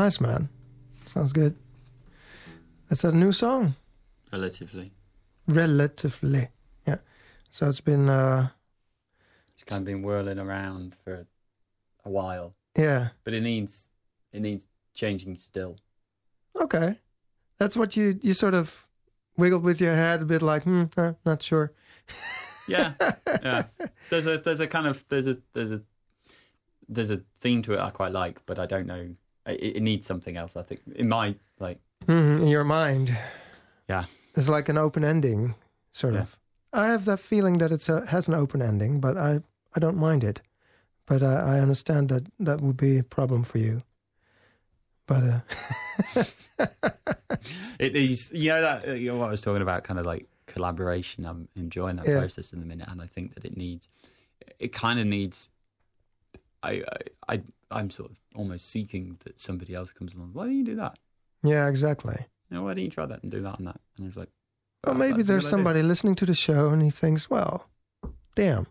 Nice, 0.09 0.23
man. 0.23 0.49
Sounds 1.13 1.35
good. 1.35 1.55
That's 2.89 3.05
a 3.05 3.13
new 3.13 3.31
song. 3.31 3.75
Relatively. 4.33 4.91
Relatively. 5.47 6.49
Yeah. 6.87 6.97
So 7.51 7.69
it's 7.69 7.83
been, 7.83 8.09
uh, 8.09 8.49
It's 9.53 9.65
kind 9.65 9.83
of 9.83 9.85
been 9.85 10.01
whirling 10.01 10.39
around 10.39 10.97
for 11.05 11.27
a 12.07 12.09
while, 12.09 12.55
yeah. 12.75 13.09
but 13.23 13.35
it 13.35 13.43
needs 13.43 13.91
it 14.33 14.41
needs 14.41 14.67
changing 14.95 15.37
still. 15.37 15.77
Okay. 16.59 16.99
That's 17.59 17.77
what 17.77 17.95
you, 17.95 18.19
you 18.23 18.33
sort 18.33 18.55
of 18.55 18.87
wiggled 19.37 19.63
with 19.63 19.79
your 19.79 19.95
head 19.95 20.23
a 20.23 20.25
bit 20.25 20.41
like, 20.41 20.63
hmm, 20.63 20.85
uh, 20.97 21.13
not 21.27 21.43
sure. 21.43 21.75
Yeah, 22.67 22.95
yeah. 23.43 23.65
There's 24.09 24.27
a 24.27 24.39
there's 24.39 24.61
a 24.61 24.67
kind 24.67 24.87
of 24.87 25.05
there's 25.11 25.27
a 25.27 25.37
there's 25.53 25.71
a 25.71 25.83
there's 26.89 27.11
a 27.11 27.21
theme 27.43 27.61
to 27.65 27.75
it 27.75 27.79
I 27.79 27.91
quite 27.91 28.13
like, 28.13 28.41
but 28.47 28.59
I 28.59 28.65
don't 28.65 28.87
know. 28.87 29.15
It, 29.49 29.77
it 29.77 29.83
needs 29.83 30.07
something 30.07 30.37
else. 30.37 30.57
I 30.57 30.63
think 30.63 30.81
in 30.95 31.09
my 31.09 31.35
like 31.59 31.79
Mhm, 32.07 32.41
in 32.43 32.49
your 32.49 32.65
mind. 32.65 33.17
yeah 33.89 34.05
It's 34.35 34.49
like 34.49 34.69
an 34.71 34.79
open 34.79 35.05
ending, 35.05 35.55
sort 35.93 36.15
Yeah. 36.15 36.21
of. 36.23 36.39
I 36.73 36.87
have 36.89 37.05
that 37.07 37.21
feeling 37.21 37.59
that 37.59 37.73
it 37.73 37.87
has 38.09 38.29
an 38.29 38.35
open 38.35 38.63
ending, 38.63 39.01
but 39.01 39.17
I, 39.17 39.41
I 39.75 39.81
don't 39.81 39.97
mind 39.97 40.23
it. 40.23 40.43
But 41.07 41.23
I, 41.23 41.57
I 41.57 41.61
understand 41.61 42.09
that 42.11 42.25
that 42.39 42.61
would 42.61 42.77
be 42.77 42.99
a 42.99 43.03
problem 43.03 43.43
for 43.45 43.59
you. 43.59 43.83
But 45.07 45.23
uh, 45.25 45.41
it 47.79 47.97
is 47.97 48.31
you 48.35 48.51
know 48.51 48.61
that 48.61 48.89
uh, 48.89 48.93
you 48.93 49.11
know 49.13 49.17
what 49.19 49.29
I 49.29 49.31
was 49.31 49.41
talking 49.41 49.63
about 49.63 49.85
kind 49.85 49.99
of 49.99 50.07
like 50.07 50.27
collaboration. 50.47 51.25
I'm 51.27 51.49
enjoying 51.57 51.97
that 51.97 52.07
Yeah. 52.07 52.19
process 52.21 52.53
in 52.53 52.61
the 52.61 52.67
minute, 52.67 52.89
and 52.91 53.01
I 53.01 53.07
think 53.07 53.35
that 53.35 53.45
it 53.45 53.57
needs 53.57 53.89
it 54.59 54.73
kind 54.73 55.01
of 55.01 55.07
needs. 55.07 55.51
I 56.63 56.83
I 57.29 57.41
I'm 57.71 57.91
sort 57.91 58.11
of 58.11 58.17
almost 58.35 58.71
seeking 58.71 59.19
that 59.25 59.41
somebody 59.41 59.75
else 59.75 59.93
comes 59.93 60.15
along. 60.15 60.31
Why 60.33 60.45
don't 60.45 60.57
you 60.57 60.65
do 60.65 60.77
that? 60.77 60.99
yeah, 61.43 61.69
exactly. 61.69 62.17
Why 62.51 62.59
don't 62.75 62.79
you 62.79 62.89
try 62.91 63.05
that 63.07 63.23
and 63.23 63.31
do 63.31 63.43
that 63.43 63.59
and 63.59 63.67
that? 63.69 63.81
And 63.99 64.07
it's 64.07 64.17
like, 64.17 64.31
Well, 64.85 64.95
maybe 64.95 65.23
there's 65.23 65.45
idea. 65.45 65.51
somebody 65.51 65.83
listening 65.83 66.15
to 66.17 66.27
the 66.27 66.35
show 66.35 66.71
and 66.71 66.81
he 66.83 66.89
thinks, 66.91 67.29
well, 67.29 67.69
damn, 68.35 68.67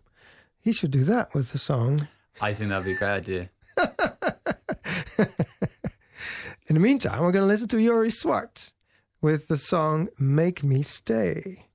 he 0.60 0.72
should 0.72 0.90
do 0.90 1.04
that 1.04 1.32
with 1.32 1.52
the 1.52 1.58
song. 1.58 2.08
I 2.40 2.52
think 2.54 2.70
that'd 2.70 2.84
be 2.84 2.92
a 2.92 2.96
great 2.96 3.08
idea. 3.08 3.50
In 6.66 6.74
the 6.74 6.80
meantime, 6.80 7.20
we're 7.22 7.32
going 7.32 7.42
to 7.44 7.46
listen 7.46 7.68
to 7.68 7.80
Yori 7.80 8.10
Swart 8.10 8.72
with 9.22 9.48
the 9.48 9.56
song 9.56 10.08
Make 10.18 10.62
Me 10.62 10.82
Stay. 10.82 11.67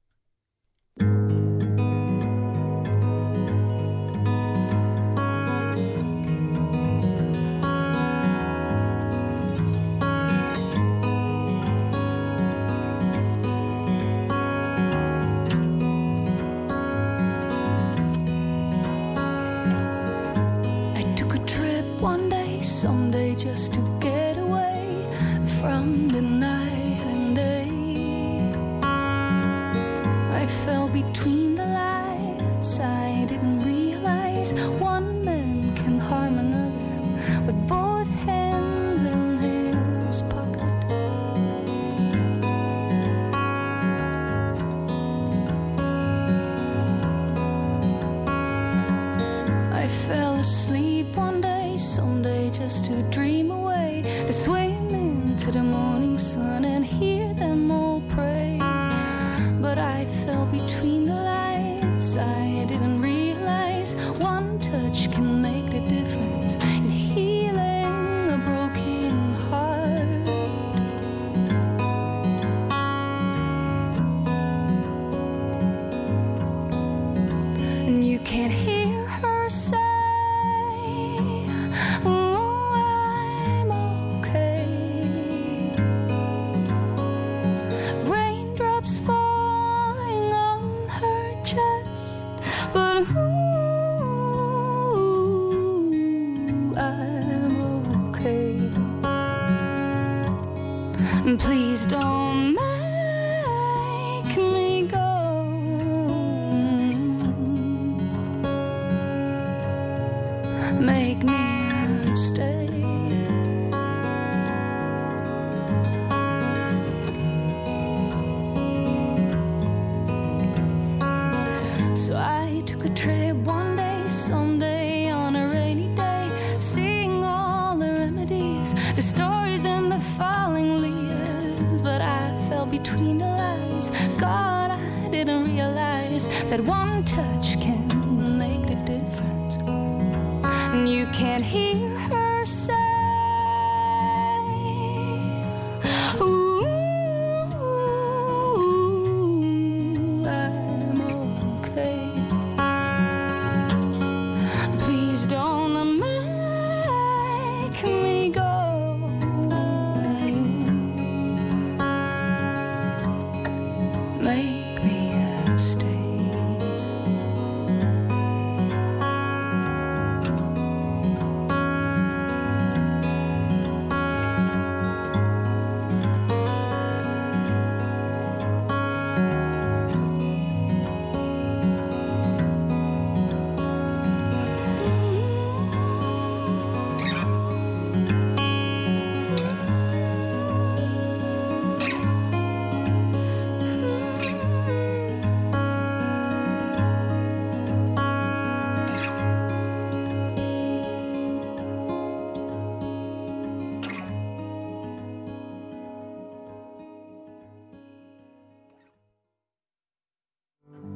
Please 101.37 101.87
don't 101.87 102.32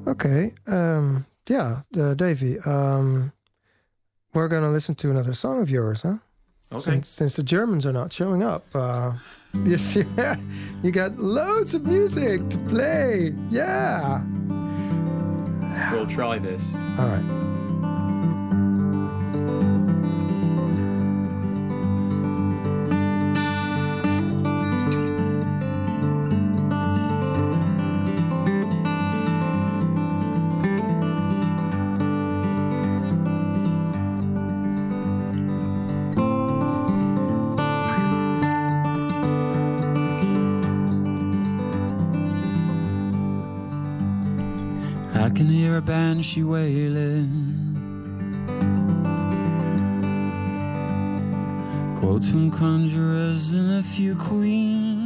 Okay. 0.08 0.54
Um, 0.68 1.26
yeah, 1.50 1.82
uh, 1.98 2.14
Davey, 2.14 2.60
um, 2.60 3.32
we're 4.34 4.48
going 4.48 4.64
to 4.64 4.70
listen 4.70 4.96
to 4.96 5.12
another 5.12 5.34
song 5.34 5.62
of 5.62 5.70
yours, 5.70 6.02
huh? 6.02 6.18
Okay. 6.72 6.82
Since, 6.82 7.08
since 7.10 7.36
the 7.36 7.44
Germans 7.44 7.86
are 7.86 7.94
not 7.94 8.12
showing 8.12 8.44
up. 8.44 8.66
Uh, 8.74 9.14
yes, 9.66 9.98
yeah, 10.18 10.36
you 10.84 10.92
got 10.92 11.18
loads 11.18 11.74
of 11.74 11.86
music 11.86 12.48
to 12.50 12.58
play. 12.70 13.34
Yeah. 13.50 14.24
We'll 15.92 16.08
try 16.08 16.40
this. 16.40 16.74
All 16.76 17.08
right. 17.08 17.47
Hear 46.18 46.44
a 46.44 46.44
banshee 46.44 46.44
wailing. 46.44 47.76
Quotes 51.96 52.32
from 52.32 52.50
conjurers 52.52 53.54
and 53.54 53.80
a 53.80 53.84
few 53.84 54.16
queens. 54.16 55.06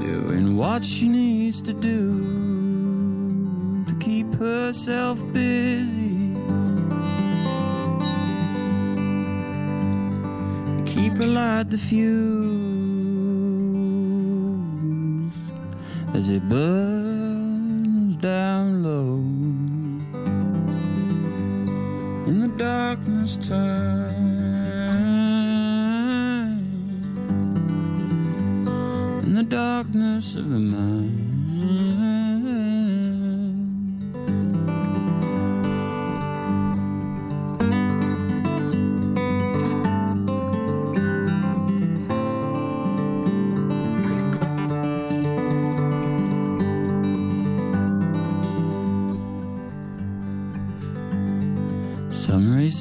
Doing 0.00 0.56
what 0.56 0.84
she 0.84 1.08
needs 1.08 1.60
to 1.62 1.72
do 1.72 2.25
the 11.70 11.78
fuse 11.78 12.45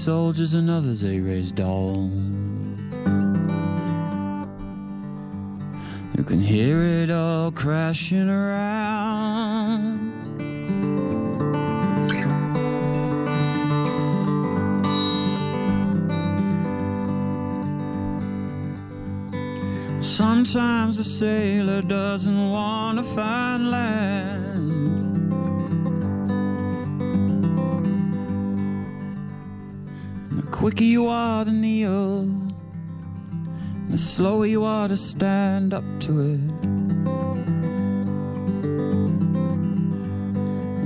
soldiers 0.05 0.53
and 0.53 0.69
others 0.69 1.01
they 1.01 1.19
raise 1.19 1.51
dolls. 1.51 2.11
You 6.15 6.23
can 6.23 6.39
hear 6.39 6.79
it 6.79 7.09
all 7.09 7.51
crashing 7.51 8.29
around. 8.29 10.13
Sometimes 20.03 20.97
the 20.97 21.03
sailor 21.03 21.81
doesn't 21.81 22.51
want 22.51 22.99
to 22.99 23.03
find 23.03 23.71
land. 23.71 24.44
Quicker 30.65 30.83
you 30.83 31.07
are 31.07 31.45
to 31.45 31.51
kneel, 31.51 32.25
the 33.91 33.97
slower 33.99 34.47
you 34.47 34.63
are 34.63 34.87
to 34.87 34.97
stand 34.97 35.75
up 35.75 35.83
to 35.99 36.21
it. 36.21 36.39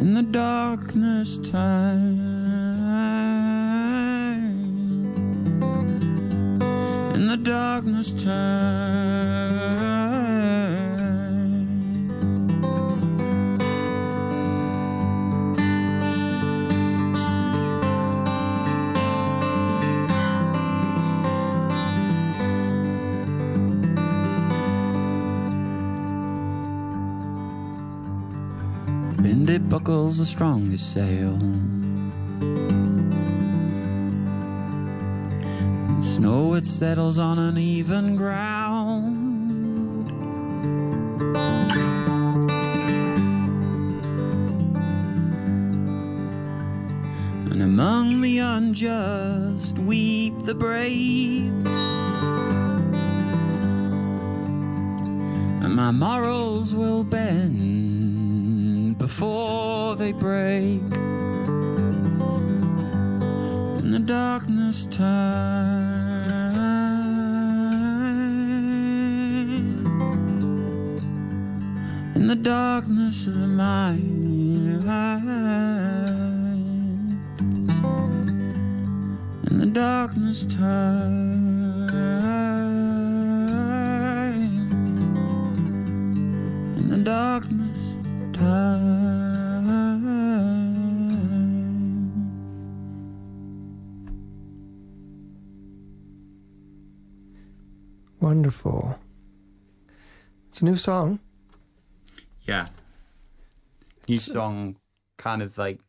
In 0.01 0.13
the 0.15 0.23
darkness 0.23 1.37
time, 1.37 2.19
in 7.15 7.27
the 7.27 7.37
darkness 7.37 8.11
time. 8.11 8.98
The 30.19 30.25
strongest 30.25 30.91
sail. 30.91 31.39
Snow 36.01 36.55
it 36.55 36.65
settles 36.65 37.17
on 37.17 37.39
uneven 37.39 38.17
ground. 38.17 38.68
Before 59.59 59.95
they 59.95 60.11
break. 60.13 60.81
In 63.79 63.91
the 63.91 63.99
darkness 63.99 64.85
time. 64.85 66.55
In 72.15 72.27
the 72.27 72.35
darkness 72.35 73.27
of 73.27 73.33
the 73.33 73.47
mind 73.47 74.29
in 79.47 79.57
the 79.59 79.65
darkness 79.65 80.45
time. 80.45 81.89
In 86.77 86.89
the 86.89 86.97
darkness 86.97 87.58
Wonderful. 98.29 98.95
It's 100.49 100.61
a 100.61 100.65
new 100.65 100.75
song. 100.75 101.17
Yeah. 102.43 102.67
New 104.07 104.17
song, 104.17 104.75
kind 105.17 105.41
of 105.41 105.57
like 105.57 105.79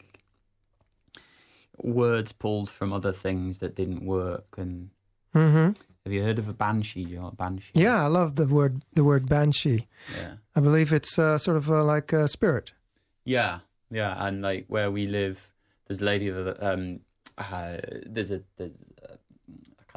words 1.82 2.32
pulled 2.32 2.70
from 2.70 2.95
other 2.95 3.12
things 3.12 3.59
that 3.59 3.74
didn't 3.74 4.07
work. 4.07 4.57
And 4.57 4.88
hmm 5.34 5.72
have 6.05 6.14
you 6.14 6.22
heard 6.22 6.38
of 6.38 6.49
a 6.49 6.55
banshee? 6.55 7.03
You 7.03 7.16
know 7.16 7.24
what 7.24 7.34
a 7.34 7.36
banshee? 7.36 7.72
Yeah, 7.74 8.03
I 8.03 8.07
love 8.07 8.36
the 8.36 8.47
word 8.47 8.80
the 8.95 9.05
word 9.05 9.28
banshee. 9.28 9.86
Yeah. 10.16 10.36
I 10.57 10.61
believe 10.61 10.95
it's 10.95 11.18
uh, 11.18 11.36
sort 11.36 11.59
of 11.59 11.70
uh, 11.70 11.84
like 11.84 12.11
a 12.14 12.26
spirit. 12.26 12.72
Yeah, 13.26 13.59
yeah, 13.91 14.16
and 14.18 14.41
like 14.41 14.64
where 14.68 14.91
we 14.91 15.07
live, 15.07 15.53
there's 15.86 16.01
a 16.01 16.05
lady 16.05 16.30
that 16.30 16.57
um, 16.62 17.01
uh, 17.36 17.76
there's 18.07 18.30
a 18.30 18.43
there's 18.57 18.72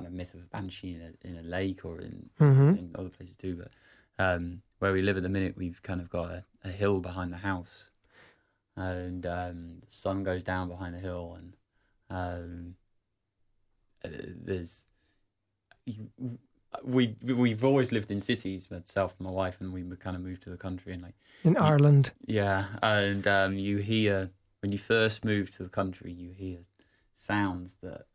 kind 0.04 0.08
of 0.08 0.18
myth 0.18 0.34
of 0.34 0.42
a 0.42 0.48
banshee 0.48 0.94
in 0.96 1.02
a, 1.02 1.28
in 1.28 1.38
a 1.38 1.42
lake 1.48 1.86
or 1.86 2.00
in 2.02 2.30
Mhm. 2.40 2.78
in 2.78 2.92
other 2.96 3.10
places 3.10 3.38
too. 3.38 3.56
But 3.56 3.72
um, 4.24 4.62
where 4.80 4.92
we 4.94 5.02
live 5.02 5.16
at 5.18 5.24
the 5.24 5.30
minute, 5.30 5.56
we've 5.56 5.82
kind 5.82 6.02
of 6.02 6.10
got 6.10 6.30
a, 6.30 6.46
a 6.64 6.70
hill 6.70 7.00
behind 7.00 7.32
the 7.32 7.38
house, 7.38 7.90
and 8.76 9.26
um, 9.26 9.80
the 9.86 9.92
sun 9.92 10.24
goes 10.24 10.44
down 10.44 10.68
behind 10.68 10.94
the 10.94 11.00
hill, 11.00 11.38
and 11.38 11.56
um, 12.10 12.76
uh, 14.04 14.10
there's 14.36 14.88
we 16.84 17.16
we've 17.24 17.64
always 17.64 17.92
lived 17.92 18.12
in 18.12 18.20
cities, 18.20 18.70
myself 18.70 19.16
and 19.20 19.26
my 19.28 19.32
wife, 19.32 19.58
and 19.62 19.72
we 19.72 19.84
kind 19.98 20.16
of 20.16 20.22
moved 20.22 20.44
to 20.44 20.50
the 20.50 20.58
country, 20.58 20.94
and 20.94 21.02
like 21.02 21.16
In 21.44 21.56
Ireland. 21.58 22.12
yeah, 22.26 22.66
and 22.82 23.26
um, 23.28 23.54
you 23.54 23.78
hear 23.78 24.30
when 24.62 24.72
you 24.72 24.78
first 24.78 25.24
move 25.24 25.50
to 25.52 25.64
the 25.64 25.70
country, 25.70 26.12
you 26.12 26.32
hear 26.34 26.60
sounds 27.16 27.76
that 27.82 28.08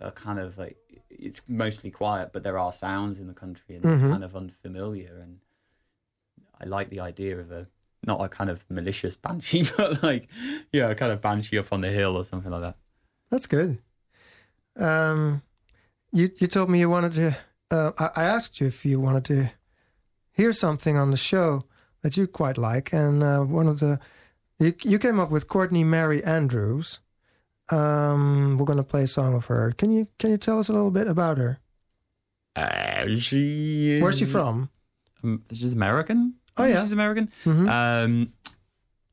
are 0.00 0.12
kind 0.12 0.38
of 0.38 0.56
like 0.58 0.76
it's 1.18 1.42
mostly 1.48 1.90
quiet, 1.90 2.30
but 2.32 2.42
there 2.42 2.58
are 2.58 2.72
sounds 2.72 3.18
in 3.18 3.26
the 3.26 3.34
country 3.34 3.74
and 3.76 3.84
Mhm. 3.84 4.10
kind 4.10 4.24
of 4.24 4.34
unfamiliar. 4.36 5.18
And 5.18 5.40
I 6.60 6.64
like 6.64 6.90
the 6.90 7.00
idea 7.00 7.38
of 7.38 7.50
a 7.52 7.66
not 8.06 8.22
a 8.24 8.28
kind 8.28 8.48
of 8.50 8.64
malicious 8.70 9.16
banshee, 9.24 9.64
but 9.76 10.02
like 10.02 10.28
yeah, 10.72 10.88
a 10.88 10.94
kind 10.94 11.12
of 11.12 11.20
banshee 11.20 11.58
up 11.58 11.72
on 11.72 11.80
the 11.80 11.90
hill 11.90 12.16
or 12.16 12.24
something 12.24 12.50
like 12.52 12.62
that. 12.62 12.76
That's 13.30 13.46
good. 13.46 13.78
Um, 14.76 15.42
you 16.12 16.30
you 16.38 16.46
told 16.46 16.70
me 16.70 16.78
you 16.78 16.88
wanted 16.90 17.12
to. 17.12 17.36
Uh, 17.70 17.92
I, 17.98 18.22
I 18.22 18.24
asked 18.24 18.60
you 18.60 18.66
if 18.66 18.84
you 18.86 19.00
wanted 19.00 19.24
to 19.26 19.50
hear 20.32 20.52
something 20.52 20.96
on 20.96 21.10
the 21.10 21.16
show 21.16 21.64
that 22.02 22.16
you 22.16 22.26
quite 22.26 22.56
like, 22.56 22.92
and 22.92 23.22
uh, 23.22 23.40
one 23.40 23.66
of 23.66 23.80
the 23.80 23.98
you 24.58 24.74
you 24.84 24.98
came 24.98 25.18
up 25.20 25.30
with 25.30 25.48
Courtney 25.48 25.84
Marie 25.84 26.22
Andrews. 26.22 27.00
Um, 27.70 28.56
we're 28.58 28.64
going 28.64 28.78
to 28.78 28.82
play 28.84 29.02
a 29.02 29.06
song 29.06 29.34
of 29.34 29.46
her. 29.46 29.72
Can 29.76 29.90
you 29.90 30.08
can 30.18 30.30
you 30.30 30.38
tell 30.38 30.58
us 30.58 30.68
a 30.68 30.72
little 30.72 30.90
bit 30.90 31.06
about 31.06 31.38
her? 31.38 31.58
Uh, 32.56 33.14
she 33.16 33.90
is, 33.92 34.02
Where's 34.02 34.18
she 34.18 34.24
from? 34.24 34.70
Um, 35.22 35.42
she's 35.52 35.72
American. 35.72 36.34
Oh, 36.56 36.64
yeah. 36.64 36.80
she's 36.80 36.92
American. 36.92 37.28
Mhm. 37.44 37.68
Um, 37.68 38.32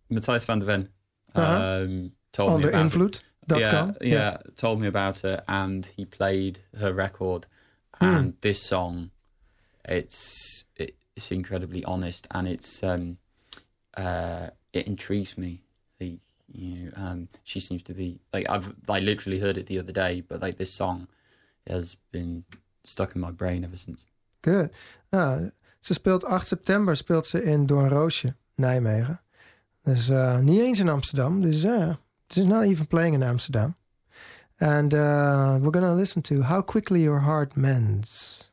Matthias 0.10 0.46
van 0.46 0.60
der 0.60 0.66
Ven 0.66 0.90
Uh-huh. 1.36 1.84
um, 1.84 2.12
told 2.32 2.52
On 2.52 2.58
me 2.60 2.64
the 2.64 2.70
about 2.70 2.86
it. 2.86 2.94
invloed.com? 2.94 3.60
Yeah, 3.60 3.92
yeah, 4.02 4.14
Yeah. 4.14 4.38
told 4.56 4.80
me 4.82 4.88
about 4.88 5.24
it, 5.24 5.44
and 5.48 5.86
he 5.86 6.06
played 6.06 6.60
her 6.80 6.94
record. 6.94 7.46
Hmm. 8.00 8.06
And 8.06 8.34
this 8.42 8.62
song, 8.62 9.12
it's 9.88 10.66
it's 10.76 11.32
incredibly 11.32 11.84
honest, 11.86 12.28
and 12.32 12.48
it's 12.48 12.84
um, 12.84 13.18
uh, 13.96 14.50
it 14.74 14.88
intrigues 14.88 15.38
me. 15.38 15.62
The 16.00 16.20
you 16.56 16.76
know, 16.76 16.92
um, 16.96 17.28
she 17.44 17.60
seems 17.60 17.84
to 17.84 17.94
be 17.94 18.20
like 18.32 18.50
I've 18.50 18.74
I 18.88 19.00
literally 19.00 19.40
heard 19.40 19.58
it 19.58 19.66
the 19.66 19.80
other 19.80 19.94
day, 19.94 20.24
but 20.28 20.42
like 20.42 20.58
this 20.58 20.74
song 20.74 21.08
has 21.68 21.98
been 22.12 22.44
stuck 22.84 23.16
in 23.16 23.22
my 23.22 23.32
brain 23.32 23.64
ever 23.64 23.78
since. 23.78 24.08
Good. 24.42 24.72
Nou, 25.10 25.52
ze 25.80 25.94
speelt 25.94 26.26
8 26.26 26.48
september 26.48 26.96
speelt 26.96 27.28
ze 27.28 27.44
in 27.44 27.66
Doornroosje, 27.66 28.36
Nijmegen. 28.56 29.22
Dus 29.84 30.10
uh, 30.10 30.40
niet 30.40 30.60
eens 30.60 30.80
in 30.80 30.90
Amsterdam. 30.90 31.42
Dus 31.42 31.64
uh, 31.64 31.94
it's 32.28 32.46
not 32.46 32.64
even 32.64 32.88
playing 32.88 33.14
in 33.14 33.24
Amsterdam. 33.24 33.76
And 34.58 34.94
uh, 34.94 35.58
we're 35.60 35.72
gonna 35.72 35.94
listen 35.94 36.22
to 36.22 36.42
How 36.42 36.62
Quickly 36.62 37.02
Your 37.02 37.22
Heart 37.22 37.56
Mends. 37.56 38.44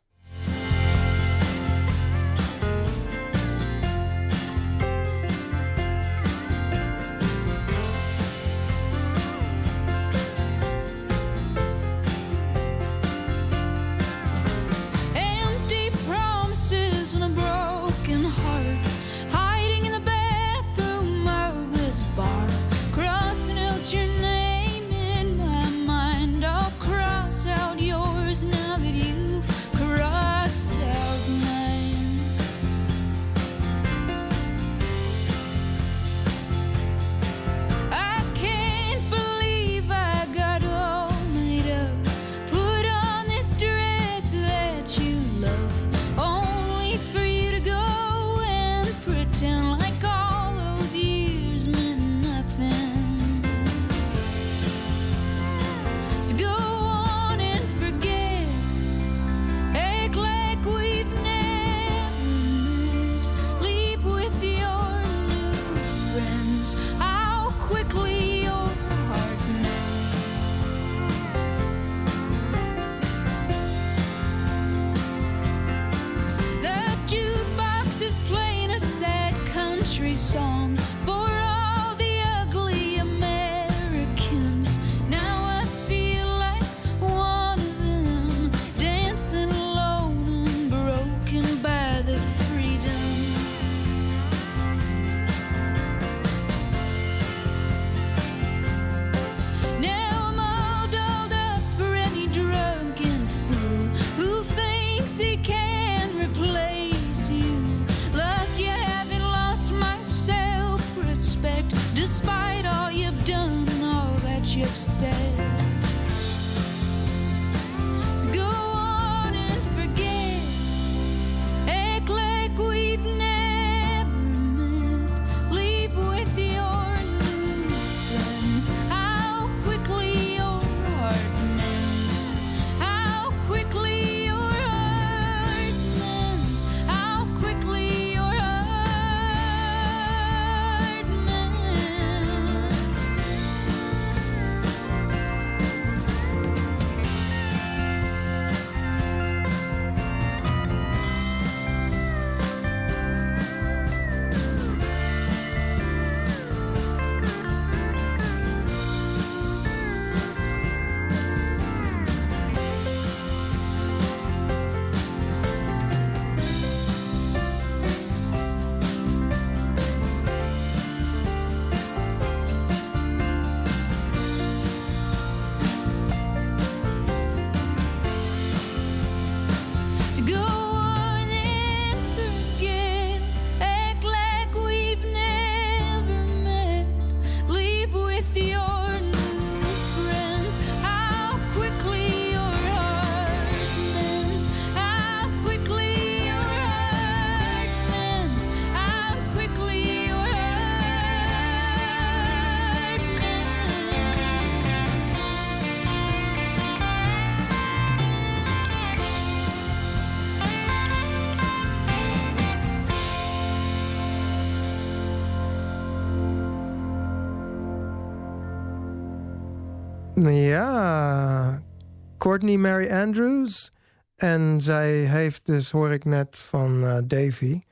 Courtney 222.43 222.71
Mary 222.71 222.91
Andrews. 222.91 223.73
En 224.17 224.61
zij 224.61 224.93
heeft 224.93 225.47
dus, 225.47 225.71
hoor 225.71 225.93
ik 225.93 226.05
net 226.05 226.39
van 226.39 226.85
uh, 226.85 226.97
Davy... 227.05 227.63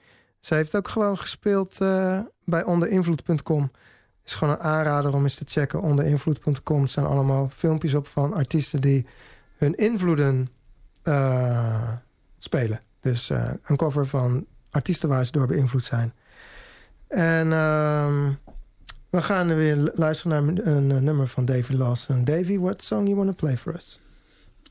zij 0.41 0.57
heeft 0.57 0.77
ook 0.77 0.89
gewoon 0.89 1.19
gespeeld 1.19 1.81
uh, 1.83 2.19
bij 2.45 2.65
onderinvloed.com. 2.65 3.71
is 4.25 4.35
gewoon 4.35 4.55
een 4.55 4.61
aanrader 4.61 5.15
om 5.15 5.23
eens 5.23 5.35
te 5.35 5.45
checken. 5.47 5.81
Onderinvloed.com 5.81 6.87
zijn 6.87 7.07
allemaal 7.07 7.49
filmpjes 7.49 7.95
op 7.95 8.07
van 8.07 8.35
artiesten... 8.35 8.81
die 8.81 9.07
hun 9.57 9.75
invloeden 9.75 10.49
uh, 11.05 11.93
spelen. 12.39 12.81
Dus 13.01 13.31
een 13.65 13.77
cover 13.77 14.07
van 14.07 14.47
artiesten 14.71 15.09
waar 15.09 15.25
ze 15.25 15.33
door 15.33 15.47
beïnvloed 15.47 15.85
zijn. 15.85 16.13
En... 17.09 17.47
Uh, 17.47 18.29
we 19.11 19.23
gaan 19.23 19.55
weer 19.55 19.93
luisteren 19.95 20.45
naar 20.45 20.67
een, 20.67 20.91
een 20.91 21.05
nummer 21.05 21.27
van 21.27 21.45
Davy 21.45 21.73
Lawson. 21.73 22.25
Davy, 22.25 22.59
what 22.59 22.83
song 22.83 23.05
you 23.05 23.17
want 23.17 23.29
to 23.29 23.35
play 23.35 23.57
for 23.57 23.75
us? 23.75 24.01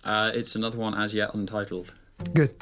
Uh, 0.03 0.31
it's 0.33 0.55
another 0.55 0.77
one 0.77 0.93
as 0.95 1.13
yet 1.13 1.33
untitled. 1.33 1.93
Good. 2.33 2.55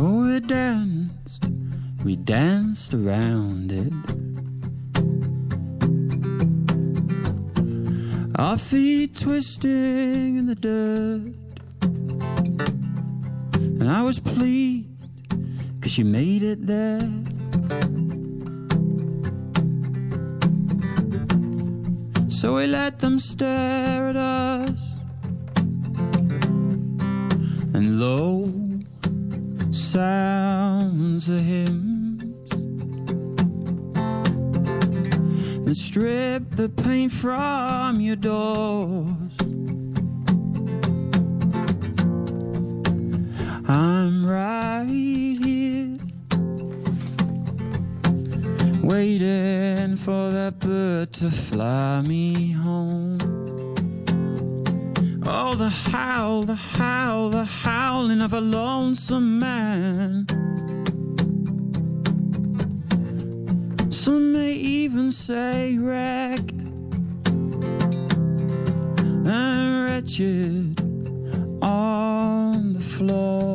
Oh, 0.00 0.26
we 0.26 0.40
danced, 0.40 1.48
we 2.04 2.16
danced 2.16 2.94
around 2.94 3.72
it. 3.72 3.92
Our 8.38 8.56
feet 8.56 9.16
twisting 9.18 10.36
in 10.36 10.46
the 10.46 10.54
dirt. 10.54 11.34
And 13.88 13.96
I 13.96 14.02
was 14.02 14.20
pleased 14.20 14.86
Cause 15.80 15.96
you 15.96 16.04
made 16.04 16.42
it 16.42 16.66
there. 16.66 17.00
So 22.28 22.56
we 22.56 22.66
let 22.66 22.98
them 22.98 23.18
stare 23.18 24.10
at 24.10 24.16
us. 24.16 24.94
And 27.72 27.98
low 27.98 28.52
sounds 29.70 31.28
the 31.28 31.40
hymns. 31.40 32.52
And 35.66 35.74
strip 35.74 36.50
the 36.50 36.68
paint 36.68 37.12
from 37.12 38.02
your 38.02 38.16
doors. 38.16 39.17
I'm 43.70 44.24
right 44.24 44.86
here, 44.88 45.98
waiting 48.82 49.94
for 49.94 50.30
that 50.30 50.58
bird 50.58 51.12
to 51.12 51.30
fly 51.30 52.00
me 52.00 52.52
home. 52.52 53.18
Oh, 55.26 55.54
the 55.54 55.68
howl, 55.68 56.44
the 56.44 56.54
howl, 56.54 57.28
the 57.28 57.44
howling 57.44 58.22
of 58.22 58.32
a 58.32 58.40
lonesome 58.40 59.38
man. 59.38 60.26
Some 63.90 64.32
may 64.32 64.54
even 64.54 65.12
say 65.12 65.76
wrecked 65.76 66.62
and 69.26 69.84
wretched 69.84 70.80
on 71.60 72.72
the 72.72 72.80
floor. 72.80 73.47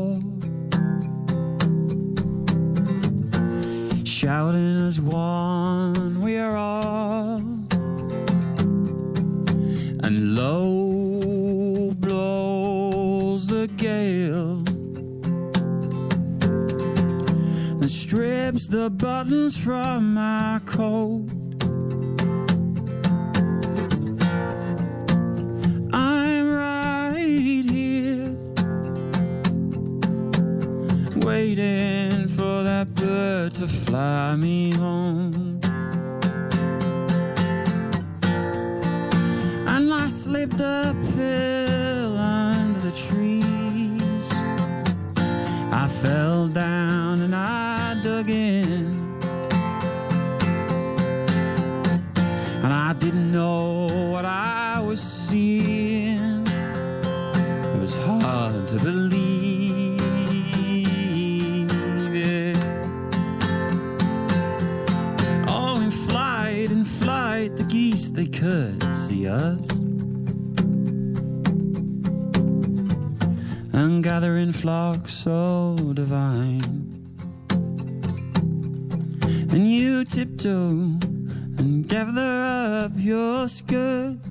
Shouting 4.24 4.88
as 4.88 5.02
one, 5.02 6.22
we 6.22 6.38
are 6.38 6.56
all. 6.56 7.40
And 10.02 10.36
low 10.38 11.92
blows 11.96 13.48
the 13.48 13.68
gale 13.76 14.64
and 17.82 17.92
strips 17.92 18.70
the 18.70 18.90
buttons 18.90 19.58
from 19.58 20.14
my 20.14 20.62
coat. 20.66 21.23
To 33.68 33.70
fly 33.70 34.36
me 34.36 34.74
home. 34.74 35.60
And 39.68 39.94
I 39.94 40.08
slipped 40.10 40.60
a 40.60 40.94
pill 41.16 42.18
under 42.18 42.80
the 42.80 42.92
trees. 42.92 44.28
I 45.82 45.88
fell 46.02 46.48
down 46.50 47.03
flocks 75.04 75.14
so 75.14 75.76
divine. 75.94 76.62
And 79.52 79.68
you 79.68 80.06
tiptoe 80.06 80.98
and 81.58 81.88
gather 81.88 82.86
up 82.86 82.92
your 82.96 83.48
skirt. 83.48 84.23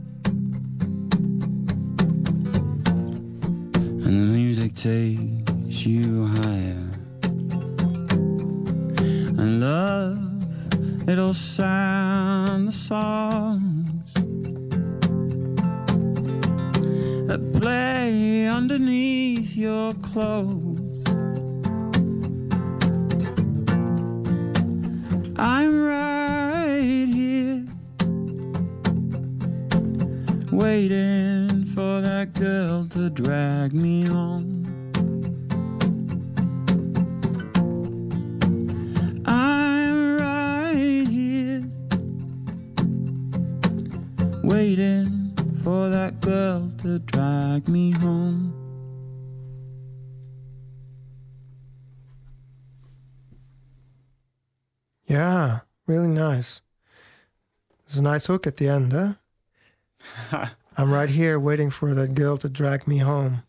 A 58.03 58.11
nice 58.11 58.27
hook 58.27 58.47
at 58.47 58.57
the 58.57 58.69
end, 58.69 58.93
huh? 58.93 60.47
I'm 60.77 60.91
right 60.91 61.09
here 61.09 61.39
waiting 61.39 61.71
for 61.71 61.95
that 61.95 62.15
girl 62.15 62.37
to 62.39 62.49
drag 62.49 62.89
me 62.89 62.99
home. 62.99 63.45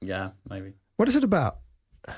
Yeah, 0.00 0.30
maybe. 0.48 0.74
What 0.96 1.08
is 1.08 1.16
it 1.16 1.24
about? 1.24 1.58
Oh, 2.08 2.14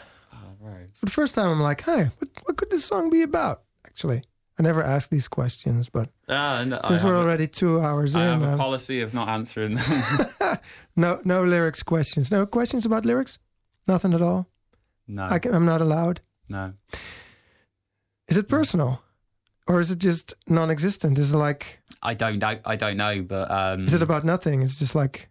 right. 0.60 0.88
For 0.94 1.06
the 1.06 1.12
first 1.12 1.34
time, 1.34 1.50
I'm 1.50 1.60
like, 1.60 1.82
hey, 1.82 2.10
what, 2.18 2.28
what 2.44 2.56
could 2.56 2.70
this 2.70 2.84
song 2.84 3.08
be 3.10 3.22
about? 3.22 3.62
Actually, 3.86 4.22
I 4.58 4.62
never 4.62 4.82
asked 4.82 5.10
these 5.10 5.28
questions, 5.28 5.88
but 5.88 6.10
Ah, 6.28 6.64
no, 6.66 6.80
I 6.82 6.88
since 6.88 7.02
we're 7.02 7.16
already 7.16 7.46
two 7.46 7.80
hours 7.80 8.14
I 8.14 8.24
in, 8.24 8.28
have 8.28 8.42
a 8.42 8.52
um, 8.52 8.58
policy 8.58 9.00
of 9.00 9.14
not 9.14 9.28
answering 9.28 9.78
no, 10.96 11.20
no 11.24 11.44
lyrics 11.44 11.82
questions. 11.82 12.30
No 12.30 12.44
questions 12.46 12.84
about 12.84 13.04
lyrics. 13.06 13.38
Nothing 13.86 14.12
at 14.14 14.22
all. 14.22 14.48
no, 15.06 15.24
I 15.24 15.38
can, 15.38 15.54
I'm 15.54 15.66
not 15.66 15.80
allowed. 15.80 16.20
no. 16.48 16.74
Is 18.26 18.38
it 18.38 18.48
personal, 18.48 19.02
or 19.66 19.80
is 19.80 19.90
it 19.90 19.98
just 19.98 20.34
non-existent? 20.48 21.18
Is 21.18 21.32
it 21.32 21.36
like? 21.36 21.80
I 22.02 22.14
don't 22.14 22.38
know. 22.38 22.58
I 22.64 22.76
don't 22.76 22.96
know, 22.96 23.22
but 23.22 23.50
um, 23.50 23.84
Is 23.84 23.94
it 23.94 24.02
about 24.02 24.24
nothing? 24.24 24.62
It's 24.62 24.78
just 24.78 24.94
like. 24.94 25.28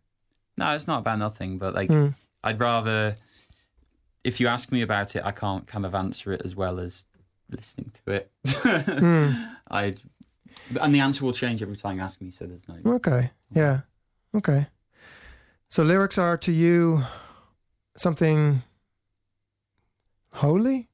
no, 0.57 0.75
it's 0.75 0.87
not 0.87 0.99
about 0.99 1.19
nothing. 1.19 1.57
But 1.59 1.73
like, 1.75 1.89
Hmm. 1.89 2.09
I'd 2.43 2.59
rather 2.59 3.15
if 4.23 4.39
you 4.39 4.47
ask 4.47 4.71
me 4.71 4.81
about 4.81 5.15
it, 5.15 5.23
I 5.25 5.31
can't 5.31 5.67
kind 5.67 5.85
of 5.85 5.93
answer 5.93 6.31
it 6.31 6.41
as 6.45 6.55
well 6.55 6.79
as 6.79 7.03
listening 7.49 7.91
to 8.05 8.11
it. 8.13 8.31
Hmm. 8.47 9.29
I 9.71 9.95
and 10.81 10.93
the 10.95 10.99
answer 11.01 11.25
will 11.25 11.33
change 11.33 11.61
every 11.61 11.75
time 11.75 11.97
you 11.97 12.03
ask 12.03 12.21
me. 12.21 12.31
So 12.31 12.45
there's 12.45 12.67
no. 12.67 12.93
Okay. 12.95 13.31
Yeah. 13.51 13.81
Okay. 14.35 14.67
So 15.69 15.83
lyrics 15.83 16.17
are 16.17 16.37
to 16.37 16.51
you 16.51 17.03
something 17.97 18.61
holy? 20.33 20.89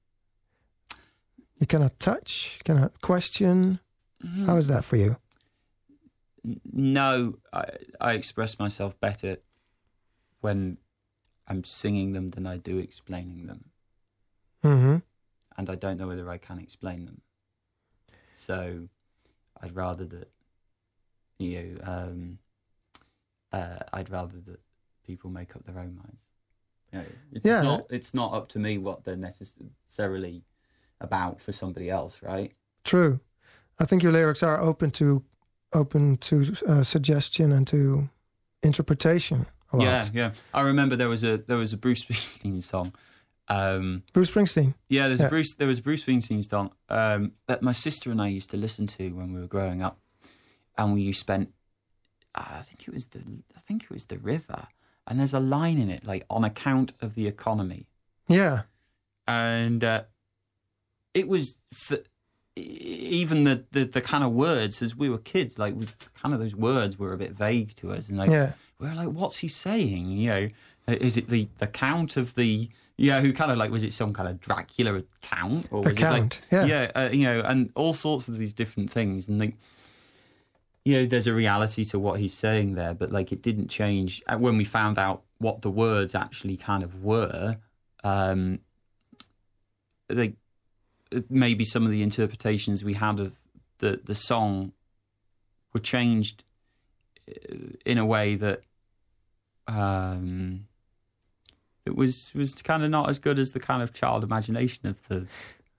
You 1.59 1.67
cannot 1.67 1.99
touch, 1.99 2.57
you 2.59 2.63
cannot 2.63 3.01
question. 3.01 3.79
Mm-hmm. 4.25 4.45
How 4.45 4.55
is 4.55 4.67
that 4.67 4.85
for 4.85 4.95
you? 4.95 5.17
No, 6.71 7.35
I, 7.51 7.65
I 7.99 8.13
express 8.13 8.57
myself 8.57 8.97
better 8.99 9.37
when 10.39 10.77
I'm 11.47 11.63
singing 11.65 12.13
them 12.13 12.29
than 12.31 12.47
I 12.47 12.57
do 12.57 12.77
explaining 12.77 13.47
them, 13.47 13.65
Mm-hmm. 14.63 14.97
and 15.57 15.69
I 15.69 15.75
don't 15.75 15.97
know 15.97 16.07
whether 16.07 16.29
I 16.29 16.37
can 16.37 16.59
explain 16.59 17.05
them. 17.05 17.21
So, 18.33 18.87
I'd 19.61 19.75
rather 19.75 20.05
that 20.05 20.31
you 21.39 21.77
know, 21.83 21.91
um, 21.91 22.39
uh, 23.51 23.79
I'd 23.93 24.09
rather 24.09 24.37
that 24.47 24.59
people 25.05 25.29
make 25.29 25.55
up 25.55 25.65
their 25.65 25.79
own 25.79 25.95
minds. 25.95 26.23
You 26.93 26.99
know, 26.99 27.05
it's 27.33 27.45
Yeah. 27.45 27.61
not 27.61 27.85
it's 27.89 28.13
not 28.13 28.33
up 28.33 28.47
to 28.49 28.59
me 28.59 28.77
what 28.77 29.03
they're 29.03 29.15
necessarily 29.17 30.43
about 31.01 31.39
for 31.41 31.51
somebody 31.51 31.89
else, 31.89 32.17
right? 32.21 32.51
True. 32.83 33.19
I 33.79 33.85
think 33.85 34.03
your 34.03 34.11
lyrics 34.11 34.43
are 34.43 34.59
open 34.59 34.91
to 34.91 35.23
open 35.73 36.17
to 36.17 36.55
uh, 36.67 36.83
suggestion 36.83 37.51
and 37.51 37.67
to 37.67 38.09
interpretation 38.63 39.45
a 39.71 39.77
lot. 39.77 39.83
Yeah, 39.85 40.05
yeah. 40.13 40.31
I 40.53 40.61
remember 40.61 40.95
there 40.95 41.09
was 41.09 41.23
a 41.23 41.37
there 41.37 41.57
was 41.57 41.73
a 41.73 41.77
Bruce 41.77 42.03
Springsteen 42.03 42.61
song, 42.61 42.93
Um, 43.47 44.03
Bruce 44.13 44.29
Springsteen. 44.31 44.73
yeah, 44.89 45.07
there's 45.07 45.19
Yeah. 45.21 45.27
a 45.27 45.29
Bruce. 45.29 45.55
There 45.55 45.67
was 45.67 45.79
a 45.79 45.81
Bruce 45.83 46.03
Springsteen 46.03 46.43
song 46.47 46.71
um, 46.89 47.33
that 47.47 47.61
my 47.61 47.71
sister 47.73 48.11
and 48.11 48.21
I 48.21 48.27
used 48.27 48.49
to 48.51 48.57
listen 48.57 48.87
to 48.87 49.09
when 49.11 49.33
we 49.33 49.39
were 49.41 49.47
growing 49.47 49.81
up, 49.81 49.99
and 50.77 50.93
we 50.93 51.11
spent. 51.13 51.53
Uh, 52.35 52.45
I 52.59 52.61
think 52.61 52.87
it 52.87 52.93
was 52.93 53.07
the. 53.07 53.19
I 53.55 53.59
think 53.67 53.83
it 53.83 53.89
was 53.91 54.05
the 54.05 54.17
river, 54.17 54.67
and 55.07 55.19
there's 55.19 55.33
a 55.33 55.39
line 55.39 55.77
in 55.79 55.89
it 55.89 56.03
like 56.03 56.25
on 56.29 56.43
account 56.43 56.93
of 57.01 57.13
the 57.15 57.27
economy, 57.27 57.87
Yeah. 58.27 58.63
and 59.27 59.83
uh, 59.83 60.03
it 61.13 61.27
was 61.27 61.57
th- 61.87 62.05
even 62.55 63.43
the, 63.45 63.63
the 63.71 63.85
the 63.85 64.01
kind 64.01 64.23
of 64.23 64.31
words 64.33 64.81
as 64.81 64.95
we 64.95 65.09
were 65.09 65.17
kids, 65.17 65.57
like 65.57 65.75
we, 65.75 65.85
kind 66.21 66.33
of 66.33 66.39
those 66.41 66.55
words 66.55 66.97
were 66.99 67.13
a 67.13 67.17
bit 67.17 67.31
vague 67.31 67.75
to 67.75 67.91
us, 67.91 68.09
and 68.09 68.17
like 68.17 68.29
Yeah. 68.29 68.53
we 68.79 68.87
were 68.87 68.95
like, 68.95 69.09
what's 69.09 69.37
he 69.37 69.47
saying? 69.47 70.07
You 70.09 70.29
know, 70.29 70.49
is 70.87 71.17
it 71.17 71.29
the 71.29 71.47
the 71.57 71.67
count 71.67 72.17
of 72.17 72.35
the 72.35 72.69
yeah, 72.97 73.21
who 73.21 73.31
kind 73.31 73.49
of 73.51 73.57
like 73.57 73.71
was 73.71 73.83
it 73.83 73.93
some 73.93 74.13
kind 74.13 74.27
of 74.27 74.41
Dracula 74.41 74.95
account 74.95 75.67
or 75.71 75.81
was 75.83 75.93
Account, 75.93 76.41
it 76.51 76.55
like 76.57 76.69
yeah. 76.69 76.91
uh, 76.95 77.09
you 77.11 77.23
know, 77.23 77.41
and 77.45 77.71
all 77.75 77.93
sorts 77.93 78.27
of 78.27 78.37
these 78.37 78.53
different 78.53 78.89
things, 78.91 79.27
and 79.29 79.39
like 79.39 79.55
you 80.85 80.95
know, 80.95 81.05
there's 81.05 81.27
a 81.27 81.33
reality 81.33 81.85
to 81.85 81.99
what 81.99 82.19
he's 82.19 82.33
saying 82.33 82.73
there, 82.75 82.93
but 82.93 83.11
like 83.11 83.31
it 83.31 83.41
didn't 83.41 83.69
change 83.69 84.21
Uh, 84.27 84.37
when 84.37 84.57
we 84.57 84.65
found 84.65 84.97
out 84.97 85.23
what 85.37 85.61
the 85.61 85.69
words 85.71 86.13
actually 86.15 86.57
kind 86.57 86.83
of 86.83 87.03
were. 87.03 87.57
Um, 88.03 88.59
like 90.09 90.35
maybe 91.29 91.65
some 91.65 91.85
of 91.85 91.91
the 91.91 92.01
interpretations 92.03 92.83
we 92.83 92.93
had 92.93 93.19
of 93.19 93.33
the 93.79 93.99
the 94.03 94.15
song 94.15 94.73
were 95.73 95.79
changed 95.79 96.43
uh, 97.29 97.33
in 97.85 97.97
a 97.97 98.05
way 98.05 98.35
that 98.35 98.61
um 99.67 100.65
it 101.85 101.95
was 101.95 102.31
was 102.35 102.53
kind 102.55 102.83
of 102.83 102.89
not 102.89 103.09
as 103.09 103.19
good 103.19 103.39
as 103.39 103.49
the 103.51 103.59
kind 103.59 103.81
of 103.81 103.93
child 103.93 104.23
imagination 104.23 104.87
of 104.87 105.07
the 105.07 105.27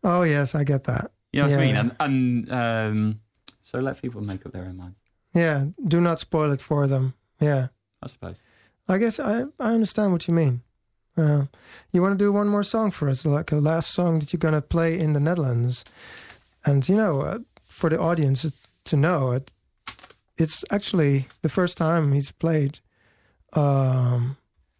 Oh 0.03 0.23
yes, 0.23 0.55
I 0.55 0.65
get 0.65 0.85
that. 0.85 1.11
you 1.33 1.43
know 1.43 1.49
what 1.49 1.59
I 1.59 1.63
mean 1.63 1.75
Yeah. 1.75 1.81
and 1.81 1.97
and 2.01 2.53
um 2.53 3.21
so 3.63 3.79
let 3.79 4.01
people 4.01 4.21
make 4.23 4.45
up 4.47 4.53
their 4.53 4.65
own 4.65 4.77
minds 4.77 4.99
Yeah. 5.35 5.67
Do 5.87 6.01
not 6.01 6.19
spoil 6.21 6.51
it 6.53 6.61
for 6.61 6.87
them. 6.87 7.15
Yeah. 7.41 7.69
I 8.03 8.07
suppose 8.09 8.43
I 8.89 8.99
guess 8.99 9.21
I 9.21 9.45
I 9.61 9.75
understand 9.75 10.13
what 10.13 10.27
you 10.27 10.35
mean. 10.35 10.63
Uh, 11.17 11.45
you 11.93 12.01
want 12.03 12.19
to 12.19 12.25
do 12.25 12.33
one 12.33 12.49
more 12.49 12.63
song 12.65 12.91
for 12.91 13.09
us, 13.09 13.25
like 13.27 13.53
a 13.53 13.57
last 13.57 13.91
song 13.91 14.19
that 14.21 14.33
you're 14.33 14.39
gonna 14.39 14.63
play 14.63 14.99
in 14.99 15.13
the 15.13 15.21
Netherlands, 15.21 15.85
and 16.65 16.89
you 16.89 16.97
know, 16.97 17.21
uh, 17.23 17.39
for 17.65 17.91
the 17.91 17.99
audience 17.99 18.47
to 18.85 18.97
know 18.97 19.33
it, 19.33 19.51
it's 20.39 20.65
actually 20.71 21.27
the 21.43 21.49
first 21.49 21.77
time 21.77 22.13
he's 22.13 22.31
played 22.33 22.81
um, 23.55 24.37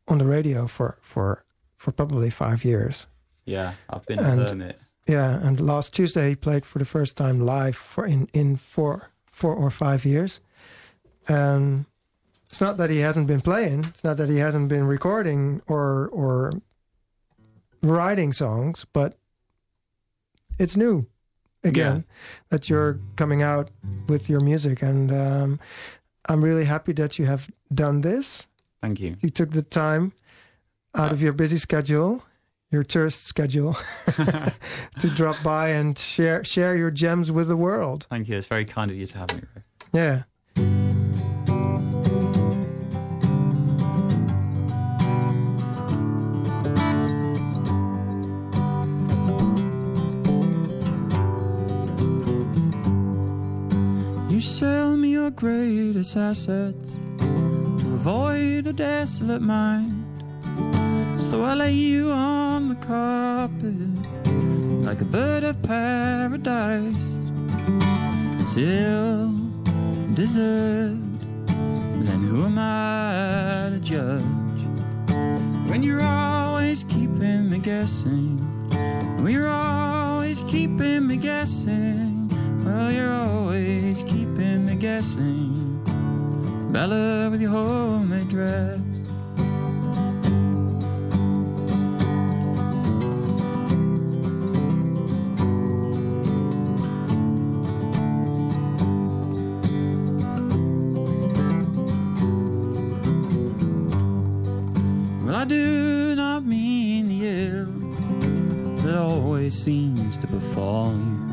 on 0.09 0.19
the 0.19 0.25
radio 0.27 0.67
for 0.67 0.99
for 1.03 1.45
for 1.77 1.93
probably 1.93 2.31
five 2.31 2.65
years. 2.65 3.07
yeah 3.47 3.73
I've 3.89 4.07
been 4.07 4.19
And- 4.19 4.49
hermit 4.49 4.79
Yeah, 5.07 5.47
and 5.47 5.59
last 5.61 5.95
Tuesday 5.95 6.29
he 6.29 6.37
played 6.37 6.65
for 6.65 6.79
the 6.79 6.85
first 6.85 7.17
time 7.17 7.41
live 7.41 7.75
for 7.77 8.07
in 8.07 8.29
in 8.33 8.57
four 8.57 9.11
four 9.33 9.55
or 9.57 9.71
five 9.71 10.05
years. 10.05 10.41
And 11.29 11.85
it's 12.51 12.61
not 12.61 12.77
that 12.79 12.91
he 12.91 12.99
hasn't 12.99 13.27
been 13.27 13.41
playing. 13.41 13.85
It's 13.85 14.03
not 14.05 14.17
that 14.17 14.29
he 14.29 14.39
hasn't 14.39 14.69
been 14.69 14.87
recording 14.87 15.63
or 15.67 16.09
or 16.09 16.53
writing 17.83 18.33
songs, 18.33 18.85
but 18.93 19.17
it's 20.59 20.77
new 20.77 21.07
again 21.65 22.05
that 22.51 22.69
you're 22.69 22.99
coming 23.17 23.43
out 23.43 23.71
with 24.09 24.29
your 24.29 24.41
music, 24.41 24.83
and 24.83 25.13
um, 25.13 25.61
I'm 26.29 26.43
really 26.45 26.65
happy 26.65 26.93
that 26.95 27.19
you 27.19 27.27
have 27.27 27.49
done 27.73 28.01
this. 28.03 28.47
thank 28.83 29.01
you 29.01 29.17
You 29.23 29.29
took 29.31 29.51
the 29.51 29.63
time 29.63 30.13
out 30.95 31.13
of 31.13 31.23
your 31.23 31.33
busy 31.33 31.57
schedule, 31.57 32.23
your 32.71 32.83
tourist 32.83 33.25
schedule, 33.27 33.77
to 34.99 35.09
drop 35.15 35.37
by 35.43 35.69
and 35.69 35.97
share 35.99 36.45
share 36.45 36.77
your 36.77 36.91
gems 36.91 37.31
with 37.31 37.49
the 37.49 37.57
world. 37.57 38.07
thank 38.11 38.29
you 38.29 38.37
it's 38.37 38.47
very 38.49 38.65
kind 38.65 38.91
of 38.91 38.97
you 38.97 39.07
to 39.07 39.19
have 39.19 39.33
me 39.35 39.43
Yeah. 39.93 40.23
Sell 54.51 54.97
me 54.97 55.11
your 55.11 55.31
greatest 55.31 56.17
assets 56.17 56.97
to 57.19 57.95
avoid 57.95 58.67
a 58.67 58.73
desolate 58.73 59.41
mind. 59.41 60.25
So 61.17 61.45
I 61.45 61.55
lay 61.55 61.73
you 61.73 62.11
on 62.11 62.69
the 62.69 62.75
carpet 62.75 63.77
like 64.85 65.01
a 65.03 65.05
bird 65.05 65.45
of 65.45 65.63
paradise. 65.63 67.31
It's 68.41 68.57
ill 68.57 69.33
deserved, 70.15 71.23
then 71.47 72.21
who 72.21 72.45
am 72.45 72.59
I 72.59 73.71
to 73.71 73.79
judge? 73.79 74.25
When 75.71 75.85
you're 75.85 76.03
always 76.03 76.83
keeping 76.83 77.51
me 77.51 77.61
guessing, 77.61 78.39
when 79.23 79.33
you're 79.33 79.49
always 79.49 80.43
keeping 80.43 81.07
me 81.07 81.17
guessing. 81.19 82.21
Well, 82.65 82.93
you're 82.93 83.13
always 83.13 84.03
keeping 84.03 84.30
guessing. 84.81 85.79
Bella 86.73 87.29
with 87.29 87.43
your 87.43 87.51
homemade 87.51 88.31
dress. 88.31 88.81
Well, 105.23 105.35
I 105.35 105.45
do 105.45 106.15
not 106.17 106.47
mean 106.47 107.09
the 107.09 107.27
ill 107.29 107.67
that 108.83 108.97
always 108.97 109.55
seems 109.55 110.17
to 110.17 110.27
befall 110.27 110.95
you. 110.95 111.30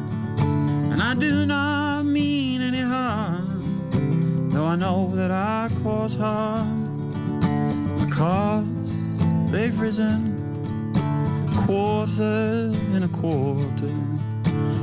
They've 9.98 11.58
quarter 11.58 12.72
and 12.94 13.04
a 13.04 13.08
quarter. 13.08 13.96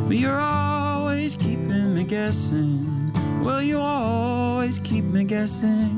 But 0.09 0.17
you're 0.17 0.41
always 0.41 1.37
keeping 1.37 1.95
me 1.95 2.05
guessing. 2.05 3.13
Well, 3.45 3.63
you 3.63 3.79
always 3.79 4.81
keep 4.81 5.05
me 5.05 5.25
guessing. 5.25 5.95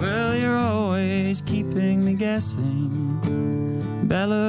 Well, 0.00 0.36
you're 0.36 0.56
always 0.56 1.42
keeping 1.42 2.04
me 2.04 2.14
guessing. 2.14 3.20
Bella 4.08 4.47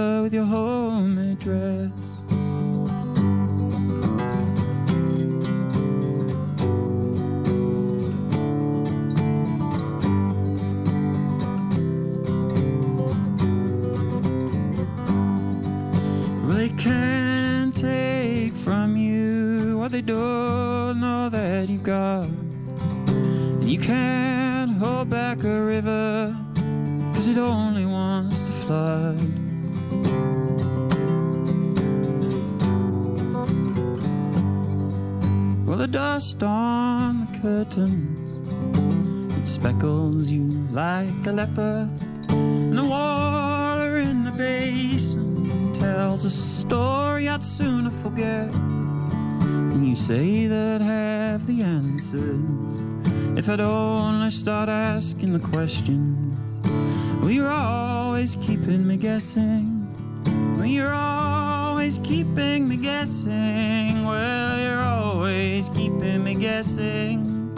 dust 35.91 36.43
on 36.43 37.25
the 37.25 37.39
curtains, 37.39 39.33
it 39.37 39.45
speckles 39.45 40.29
you 40.29 40.67
like 40.71 41.25
a 41.25 41.31
leper. 41.31 41.89
And 42.29 42.77
the 42.77 42.85
water 42.85 43.97
in 43.97 44.23
the 44.23 44.31
basin 44.31 45.73
tells 45.73 46.25
a 46.25 46.29
story 46.29 47.27
I'd 47.27 47.43
sooner 47.43 47.89
forget. 47.89 48.53
And 48.53 49.87
you 49.87 49.95
say 49.95 50.45
that 50.45 50.81
have 50.81 51.47
the 51.47 51.63
answers 51.63 52.83
if 53.37 53.49
I'd 53.49 53.59
only 53.59 54.29
start 54.29 54.69
asking 54.69 55.33
the 55.33 55.39
questions. 55.39 56.59
Well, 57.19 57.31
you're 57.31 57.49
always 57.49 58.35
keeping 58.35 58.85
me 58.85 58.97
guessing. 58.97 59.87
Well, 60.57 60.67
you're 60.67 60.93
always 60.93 61.99
keeping 61.99 62.67
me 62.67 62.77
guessing. 62.77 64.05
Well, 64.05 64.59
you're 64.59 64.79
always 64.79 64.99
always 65.30 65.69
keeping 65.69 66.23
me 66.23 66.34
guessing. 66.34 67.53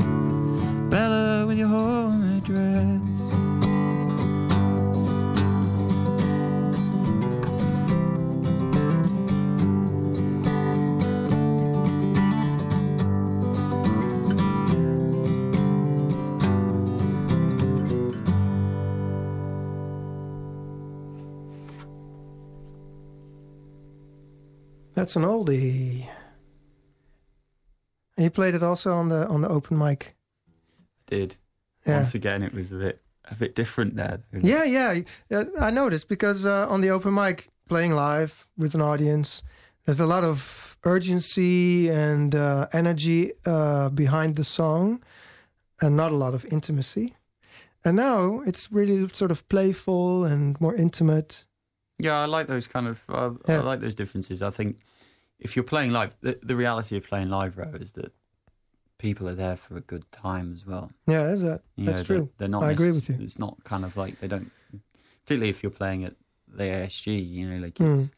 Bella, 0.89 1.45
with 1.47 1.57
your 1.57 1.69
home 1.69 2.37
address. 2.37 2.99
That's 24.93 25.15
an 25.15 25.23
oldie. 25.23 26.10
You 28.21 28.29
played 28.29 28.55
it 28.55 28.63
also 28.63 28.93
on 28.93 29.09
the 29.09 29.27
on 29.27 29.41
the 29.41 29.49
open 29.49 29.77
mic. 29.77 30.15
I 30.77 31.15
Did 31.15 31.35
Yeah. 31.85 31.95
once 31.95 32.15
again 32.15 32.43
it 32.43 32.53
was 32.53 32.71
a 32.71 32.77
bit 32.77 33.01
a 33.31 33.35
bit 33.35 33.55
different 33.55 33.95
there. 33.95 34.19
Yeah, 34.31 34.63
yeah. 34.63 35.01
yeah, 35.29 35.43
I 35.59 35.71
noticed 35.71 36.07
because 36.07 36.45
uh, 36.45 36.67
on 36.69 36.81
the 36.81 36.89
open 36.89 37.13
mic, 37.13 37.49
playing 37.67 37.93
live 37.93 38.47
with 38.57 38.75
an 38.75 38.81
audience, 38.81 39.43
there's 39.85 39.99
a 40.01 40.05
lot 40.05 40.23
of 40.23 40.77
urgency 40.83 41.89
and 41.89 42.35
uh, 42.35 42.67
energy 42.73 43.31
uh, 43.45 43.89
behind 43.89 44.35
the 44.35 44.43
song, 44.43 45.01
and 45.81 45.95
not 45.95 46.11
a 46.11 46.15
lot 46.15 46.33
of 46.33 46.45
intimacy. 46.45 47.15
And 47.83 47.95
now 47.97 48.41
it's 48.45 48.71
really 48.71 49.07
sort 49.13 49.31
of 49.31 49.47
playful 49.49 50.25
and 50.25 50.59
more 50.61 50.75
intimate. 50.75 51.45
Yeah, 51.97 52.19
I 52.21 52.25
like 52.25 52.47
those 52.47 52.67
kind 52.67 52.87
of. 52.87 53.03
I, 53.09 53.53
I 53.53 53.57
like 53.57 53.79
those 53.79 53.95
differences. 53.95 54.41
I 54.41 54.51
think 54.51 54.77
if 55.41 55.55
you're 55.55 55.63
playing 55.63 55.91
live, 55.91 56.15
the, 56.21 56.39
the 56.41 56.55
reality 56.55 56.95
of 56.95 57.03
playing 57.03 57.29
live, 57.29 57.57
row 57.57 57.71
is 57.73 57.91
that 57.93 58.13
people 58.97 59.27
are 59.27 59.33
there 59.35 59.57
for 59.57 59.75
a 59.75 59.81
good 59.81 60.09
time 60.11 60.53
as 60.53 60.65
well. 60.65 60.91
Yeah, 61.07 61.23
that's 61.27 61.41
that. 61.41 61.61
You 61.75 61.85
That's 61.87 61.99
know, 61.99 62.03
true. 62.05 62.17
They're, 62.17 62.29
they're 62.37 62.47
not. 62.47 62.63
I 62.63 62.71
agree 62.71 62.91
with 62.91 63.09
you. 63.09 63.17
It's 63.19 63.39
not 63.39 63.61
kind 63.63 63.83
of 63.83 63.97
like 63.97 64.19
they 64.19 64.27
don't. 64.27 64.51
Particularly 65.25 65.49
if 65.49 65.61
you're 65.63 65.71
playing 65.71 66.05
at 66.05 66.15
the 66.47 66.63
ASG, 66.63 67.29
you 67.29 67.49
know, 67.49 67.57
like 67.65 67.75
Mm. 67.75 67.93
it's 67.95 68.11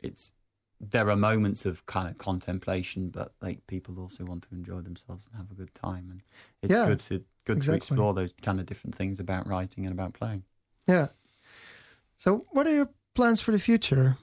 it's 0.00 0.32
there 0.80 1.08
are 1.08 1.16
moments 1.16 1.64
of 1.66 1.86
kind 1.86 2.08
of 2.08 2.18
contemplation, 2.18 3.08
but 3.08 3.32
like 3.40 3.66
people 3.66 3.98
also 4.00 4.24
want 4.24 4.42
to 4.42 4.48
enjoy 4.54 4.80
themselves 4.80 5.26
and 5.28 5.36
have 5.36 5.50
a 5.50 5.54
good 5.54 5.74
time, 5.74 6.08
and 6.10 6.22
it's 6.62 6.72
Yeah, 6.72 6.86
good 6.86 7.00
to 7.00 7.24
good 7.44 7.58
exactly. 7.58 7.72
to 7.72 7.76
explore 7.76 8.14
those 8.14 8.34
kind 8.42 8.58
of 8.60 8.66
different 8.66 8.94
things 8.94 9.20
about 9.20 9.46
writing 9.46 9.84
and 9.84 9.92
about 9.92 10.14
playing. 10.14 10.44
Yeah. 10.86 11.08
So, 12.16 12.46
what 12.50 12.66
are 12.66 12.74
your 12.74 12.88
plans 13.14 13.40
for 13.40 13.52
the 13.52 13.58
future? 13.58 14.16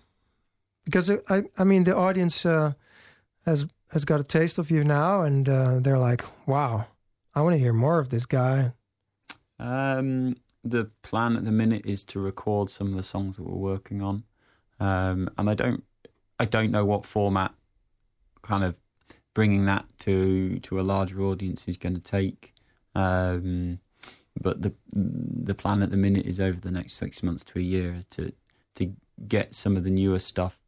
Because 0.85 1.11
I, 1.29 1.43
I, 1.57 1.63
mean, 1.63 1.83
the 1.83 1.95
audience 1.95 2.45
uh, 2.45 2.73
has 3.45 3.67
has 3.89 4.05
got 4.05 4.19
a 4.19 4.23
taste 4.23 4.57
of 4.57 4.71
you 4.71 4.83
now, 4.83 5.21
and 5.21 5.47
uh, 5.47 5.79
they're 5.79 5.99
like, 5.99 6.23
"Wow, 6.47 6.87
I 7.35 7.41
want 7.41 7.53
to 7.53 7.59
hear 7.59 7.73
more 7.73 7.99
of 7.99 8.09
this 8.09 8.25
guy." 8.25 8.73
Um, 9.59 10.35
the 10.63 10.89
plan 11.03 11.37
at 11.37 11.45
the 11.45 11.51
minute 11.51 11.85
is 11.85 12.03
to 12.05 12.19
record 12.19 12.69
some 12.69 12.87
of 12.87 12.95
the 12.95 13.03
songs 13.03 13.37
that 13.37 13.43
we're 13.43 13.55
working 13.55 14.01
on, 14.01 14.23
um, 14.79 15.29
and 15.37 15.49
I 15.49 15.53
don't, 15.53 15.83
I 16.39 16.45
don't 16.45 16.71
know 16.71 16.85
what 16.85 17.05
format, 17.05 17.53
kind 18.41 18.63
of 18.63 18.75
bringing 19.33 19.65
that 19.65 19.85
to 19.99 20.59
to 20.59 20.79
a 20.79 20.83
larger 20.83 21.21
audience 21.21 21.67
is 21.67 21.77
going 21.77 21.95
to 21.95 22.01
take. 22.01 22.53
Um, 22.95 23.79
but 24.39 24.61
the 24.61 24.73
the 24.93 25.53
plan 25.53 25.81
at 25.81 25.91
the 25.91 25.97
minute 25.97 26.25
is 26.25 26.39
over 26.39 26.59
the 26.59 26.71
next 26.71 26.93
six 26.93 27.21
months 27.23 27.43
to 27.45 27.59
a 27.59 27.61
year 27.61 28.03
to 28.11 28.33
to 28.75 28.93
get 29.27 29.53
some 29.53 29.77
of 29.77 29.83
the 29.83 29.89
newer 29.89 30.19
stuff 30.19 30.59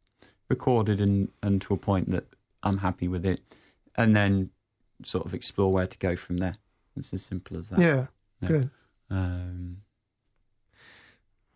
recorded 0.48 1.00
and 1.00 1.28
and 1.42 1.60
to 1.62 1.74
a 1.74 1.76
point 1.76 2.10
that 2.10 2.24
I'm 2.62 2.78
happy 2.78 3.08
with 3.08 3.24
it, 3.26 3.40
and 3.96 4.14
then 4.16 4.50
sort 5.04 5.26
of 5.26 5.34
explore 5.34 5.72
where 5.72 5.86
to 5.86 5.98
go 5.98 6.16
from 6.16 6.38
there. 6.38 6.56
It's 6.96 7.12
as 7.12 7.22
simple 7.22 7.56
as 7.58 7.68
that. 7.70 7.80
Yeah, 7.80 8.06
Yeah. 8.40 8.48
good. 8.48 8.70
Um, 9.10 9.78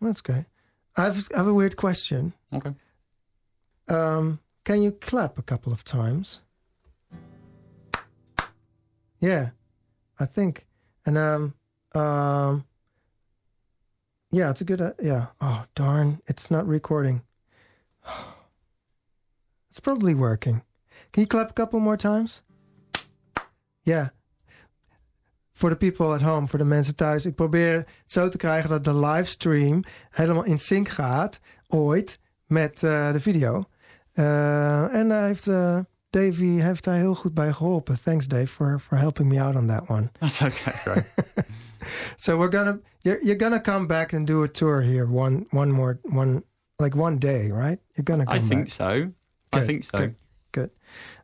That's 0.01 0.21
great. 0.21 0.45
I've 0.97 1.29
I 1.33 1.37
have 1.37 1.47
a 1.47 1.53
weird 1.53 1.75
question. 1.77 2.33
okay. 2.53 2.73
Um, 3.87 4.39
can 4.65 4.83
you 4.83 4.91
clap 4.91 5.37
a 5.37 5.41
couple 5.41 5.73
of 5.73 5.83
times? 5.83 6.41
Yeah, 9.19 9.49
I 10.19 10.25
think. 10.25 10.65
And 11.05 11.17
um, 11.17 11.53
um, 11.95 12.65
yeah, 14.31 14.49
it's 14.51 14.61
a 14.61 14.63
good. 14.65 14.81
Uh, 14.81 14.91
yeah. 15.01 15.27
Oh 15.41 15.65
darn! 15.75 16.21
It's 16.27 16.51
not 16.51 16.67
recording. 16.67 17.21
It's 19.69 19.79
probably 19.79 20.15
working. 20.15 20.63
Can 21.11 21.23
you 21.23 21.27
clap 21.27 21.49
a 21.49 21.53
couple 21.53 21.79
more 21.79 21.97
times? 21.97 22.43
Ja. 23.81 24.13
Voor 25.53 25.69
de 25.69 25.75
people 25.75 26.05
at 26.05 26.21
home, 26.21 26.47
voor 26.47 26.59
de 26.59 26.65
mensen 26.65 26.95
thuis. 26.95 27.25
Ik 27.25 27.35
probeer 27.35 27.73
het 27.73 27.87
zo 28.05 28.29
te 28.29 28.37
krijgen 28.37 28.69
dat 28.69 28.83
de 28.83 28.95
livestream 28.95 29.83
helemaal 30.09 30.43
in 30.43 30.59
sync 30.59 30.87
gaat, 30.89 31.39
ooit, 31.67 32.19
met 32.45 32.83
eh, 32.83 33.11
de 33.11 33.19
video. 33.19 33.63
Eh, 34.13 34.93
en 34.93 35.09
hij 35.09 35.25
heeft, 35.25 35.47
eh, 35.47 35.79
Davey 36.09 36.45
heeft 36.47 36.83
daar 36.83 36.95
heel 36.95 37.15
goed 37.15 37.33
bij 37.33 37.53
geholpen. 37.53 38.01
Thanks 38.03 38.27
Dave 38.27 38.47
for, 38.47 38.79
for 38.79 38.97
helping 38.97 39.29
me 39.29 39.41
out 39.41 39.55
on 39.55 39.67
that 39.67 39.87
one. 39.89 40.11
That's 40.19 40.41
okay, 40.41 40.93
right? 40.93 41.05
So 42.17 42.37
we're 42.37 42.51
gonna, 42.51 42.79
you're, 43.01 43.19
you're 43.23 43.39
gonna 43.39 43.61
come 43.61 43.87
back 43.87 44.13
and 44.13 44.27
do 44.27 44.43
a 44.43 44.47
tour 44.47 44.81
here 44.81 45.07
one, 45.07 45.45
one 45.51 45.71
more, 45.71 45.99
one, 46.03 46.43
like 46.77 46.95
one 46.95 47.17
day, 47.17 47.51
right? 47.51 47.79
You're 47.95 48.03
gonna 48.03 48.25
come 48.25 48.35
I 48.35 48.39
think 48.39 48.65
back. 48.65 48.73
so. 48.73 49.11
I 49.53 49.57
Good, 49.59 49.67
think 49.67 49.83
so. 49.83 49.97
Good, 49.97 50.15
good. 50.51 50.69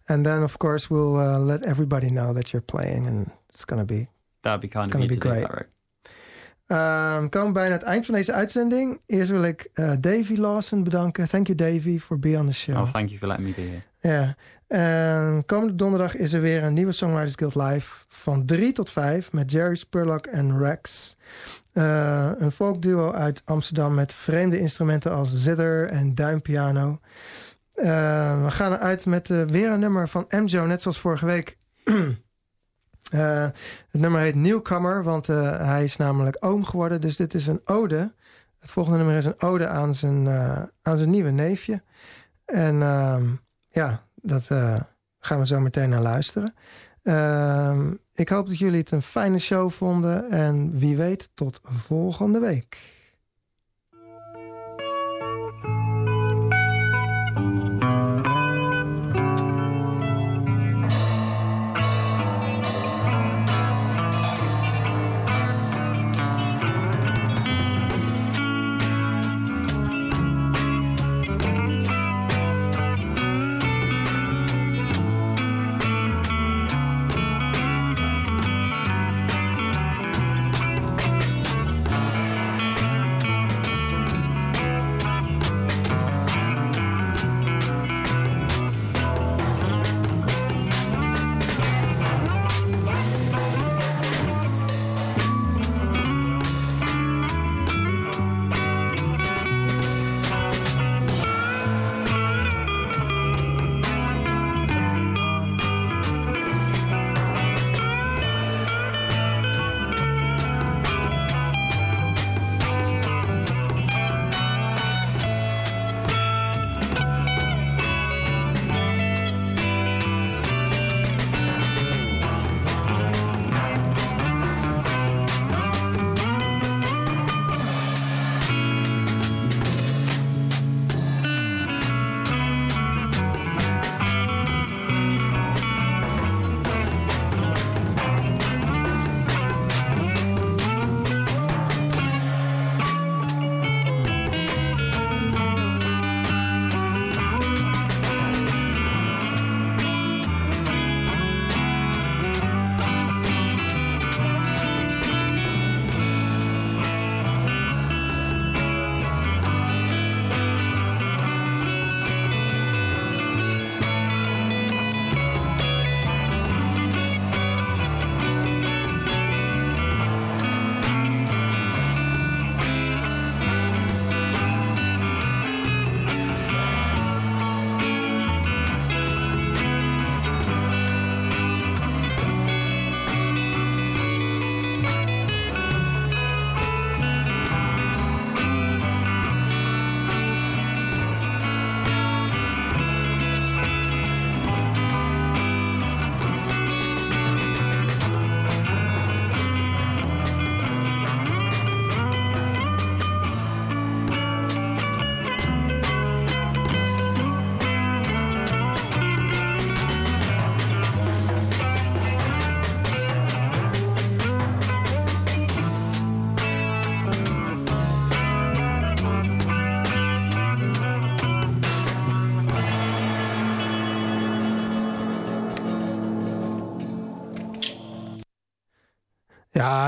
And 0.06 0.24
then, 0.24 0.44
of 0.44 0.58
course, 0.58 0.90
we'll 0.90 1.20
uh, 1.20 1.40
let 1.40 1.64
everybody 1.64 2.10
know 2.10 2.34
that 2.34 2.52
you're 2.52 2.66
playing, 2.66 3.08
and 3.08 3.32
it's 3.50 3.66
going 3.66 3.88
to 3.88 3.94
be. 3.94 4.08
That'd 4.42 4.62
be 4.62 4.68
kind 4.68 4.94
of 4.94 5.02
you 5.02 5.08
to 5.08 5.14
be 5.14 5.20
do 5.20 5.30
great. 5.30 5.42
that, 5.48 5.54
right? 5.54 5.70
Um, 6.68 7.30
komen 7.30 7.54
bijna 7.54 7.74
het 7.74 7.84
eind 7.84 8.06
van 8.06 8.16
deze 8.16 8.34
uitzending. 8.34 9.02
Eerst 9.06 9.30
wil 9.32 9.44
ik 9.44 9.70
uh, 9.74 9.92
Davy 10.00 10.36
Lawson 10.36 10.84
bedanken. 10.84 11.30
Thank 11.30 11.48
you, 11.48 11.58
Davy, 11.58 12.00
for 12.00 12.20
being 12.20 12.40
on 12.40 12.46
the 12.46 12.54
show. 12.54 12.76
Oh, 12.78 12.92
thank 12.92 13.08
you 13.08 13.20
for 13.20 13.28
letting 13.28 13.48
me 13.48 13.54
be 13.54 13.62
here. 13.62 13.82
Ja. 14.00 14.36
En 14.68 15.46
komende 15.46 15.76
donderdag 15.76 16.16
is 16.16 16.34
er 16.34 16.42
weer 16.42 16.64
een 16.64 16.74
nieuwe 16.74 16.92
Songwriters 16.92 17.36
Guild 17.36 17.56
live 17.56 18.06
van 18.08 18.46
3 18.46 18.72
tot 18.72 18.90
5 18.90 19.32
met 19.32 19.52
Jerry 19.52 19.76
Spurlock 19.76 20.26
en 20.26 20.58
Rex. 20.58 21.18
Eh, 21.74 22.30
een 22.38 22.52
folkduo 22.52 23.12
uit 23.12 23.42
Amsterdam 23.46 23.94
met 23.94 24.14
vreemde 24.14 24.60
instrumenten 24.60 25.12
als 25.12 25.34
zither 25.36 25.88
en 25.88 26.16
duimpiano. 26.16 27.00
Eh, 27.76 28.44
we 28.44 28.52
gaan 28.52 28.74
eruit 28.74 29.06
met 29.06 29.30
eh, 29.30 29.42
weer 29.42 29.72
een 29.72 29.80
nummer 29.80 30.08
van 30.08 30.26
MJO, 30.30 30.66
net 30.66 30.82
zoals 30.82 31.00
vorige 31.00 31.26
week. 31.26 31.58
Eh, 33.06 33.48
het 33.92 34.02
nummer 34.02 34.22
heet 34.22 34.36
Newcomer, 34.36 35.04
want 35.04 35.28
hij 35.28 35.84
is 35.84 35.96
namelijk 35.96 36.38
oom 36.40 36.64
geworden. 36.64 37.02
Dus 37.02 37.16
dit 37.16 37.34
is 37.34 37.48
een 37.48 37.62
ode. 37.66 38.14
Het 38.60 38.72
volgende 38.72 38.98
nummer 38.98 39.18
is 39.18 39.26
een 39.26 39.42
ode 39.42 39.68
aan 39.68 39.96
zijn, 39.96 40.28
aan 40.82 40.98
zijn 40.98 41.10
nieuwe 41.10 41.30
neefje. 41.30 41.82
En 42.46 42.82
ehm, 42.82 43.24
ja, 43.70 44.06
dat 44.16 44.48
gaan 45.20 45.40
we 45.40 45.48
zo 45.48 45.60
meteen 45.60 45.90
naar 45.90 46.02
luisteren. 46.02 46.54
Ehm, 47.04 47.94
ik 48.14 48.30
hoop 48.30 48.48
dat 48.48 48.58
jullie 48.58 48.80
het 48.80 48.92
een 48.92 49.02
fijne 49.02 49.40
show 49.40 49.72
vonden. 49.72 50.30
En 50.30 50.78
wie 50.78 50.98
weet, 50.98 51.30
tot 51.34 51.60
volgende 51.64 52.40
week. 52.40 52.95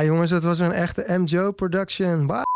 Jongens, 0.07 0.31
het 0.31 0.43
was 0.43 0.59
een 0.59 0.71
echte 0.71 1.05
M. 1.07 1.23
Joe 1.23 1.51
production. 1.51 2.46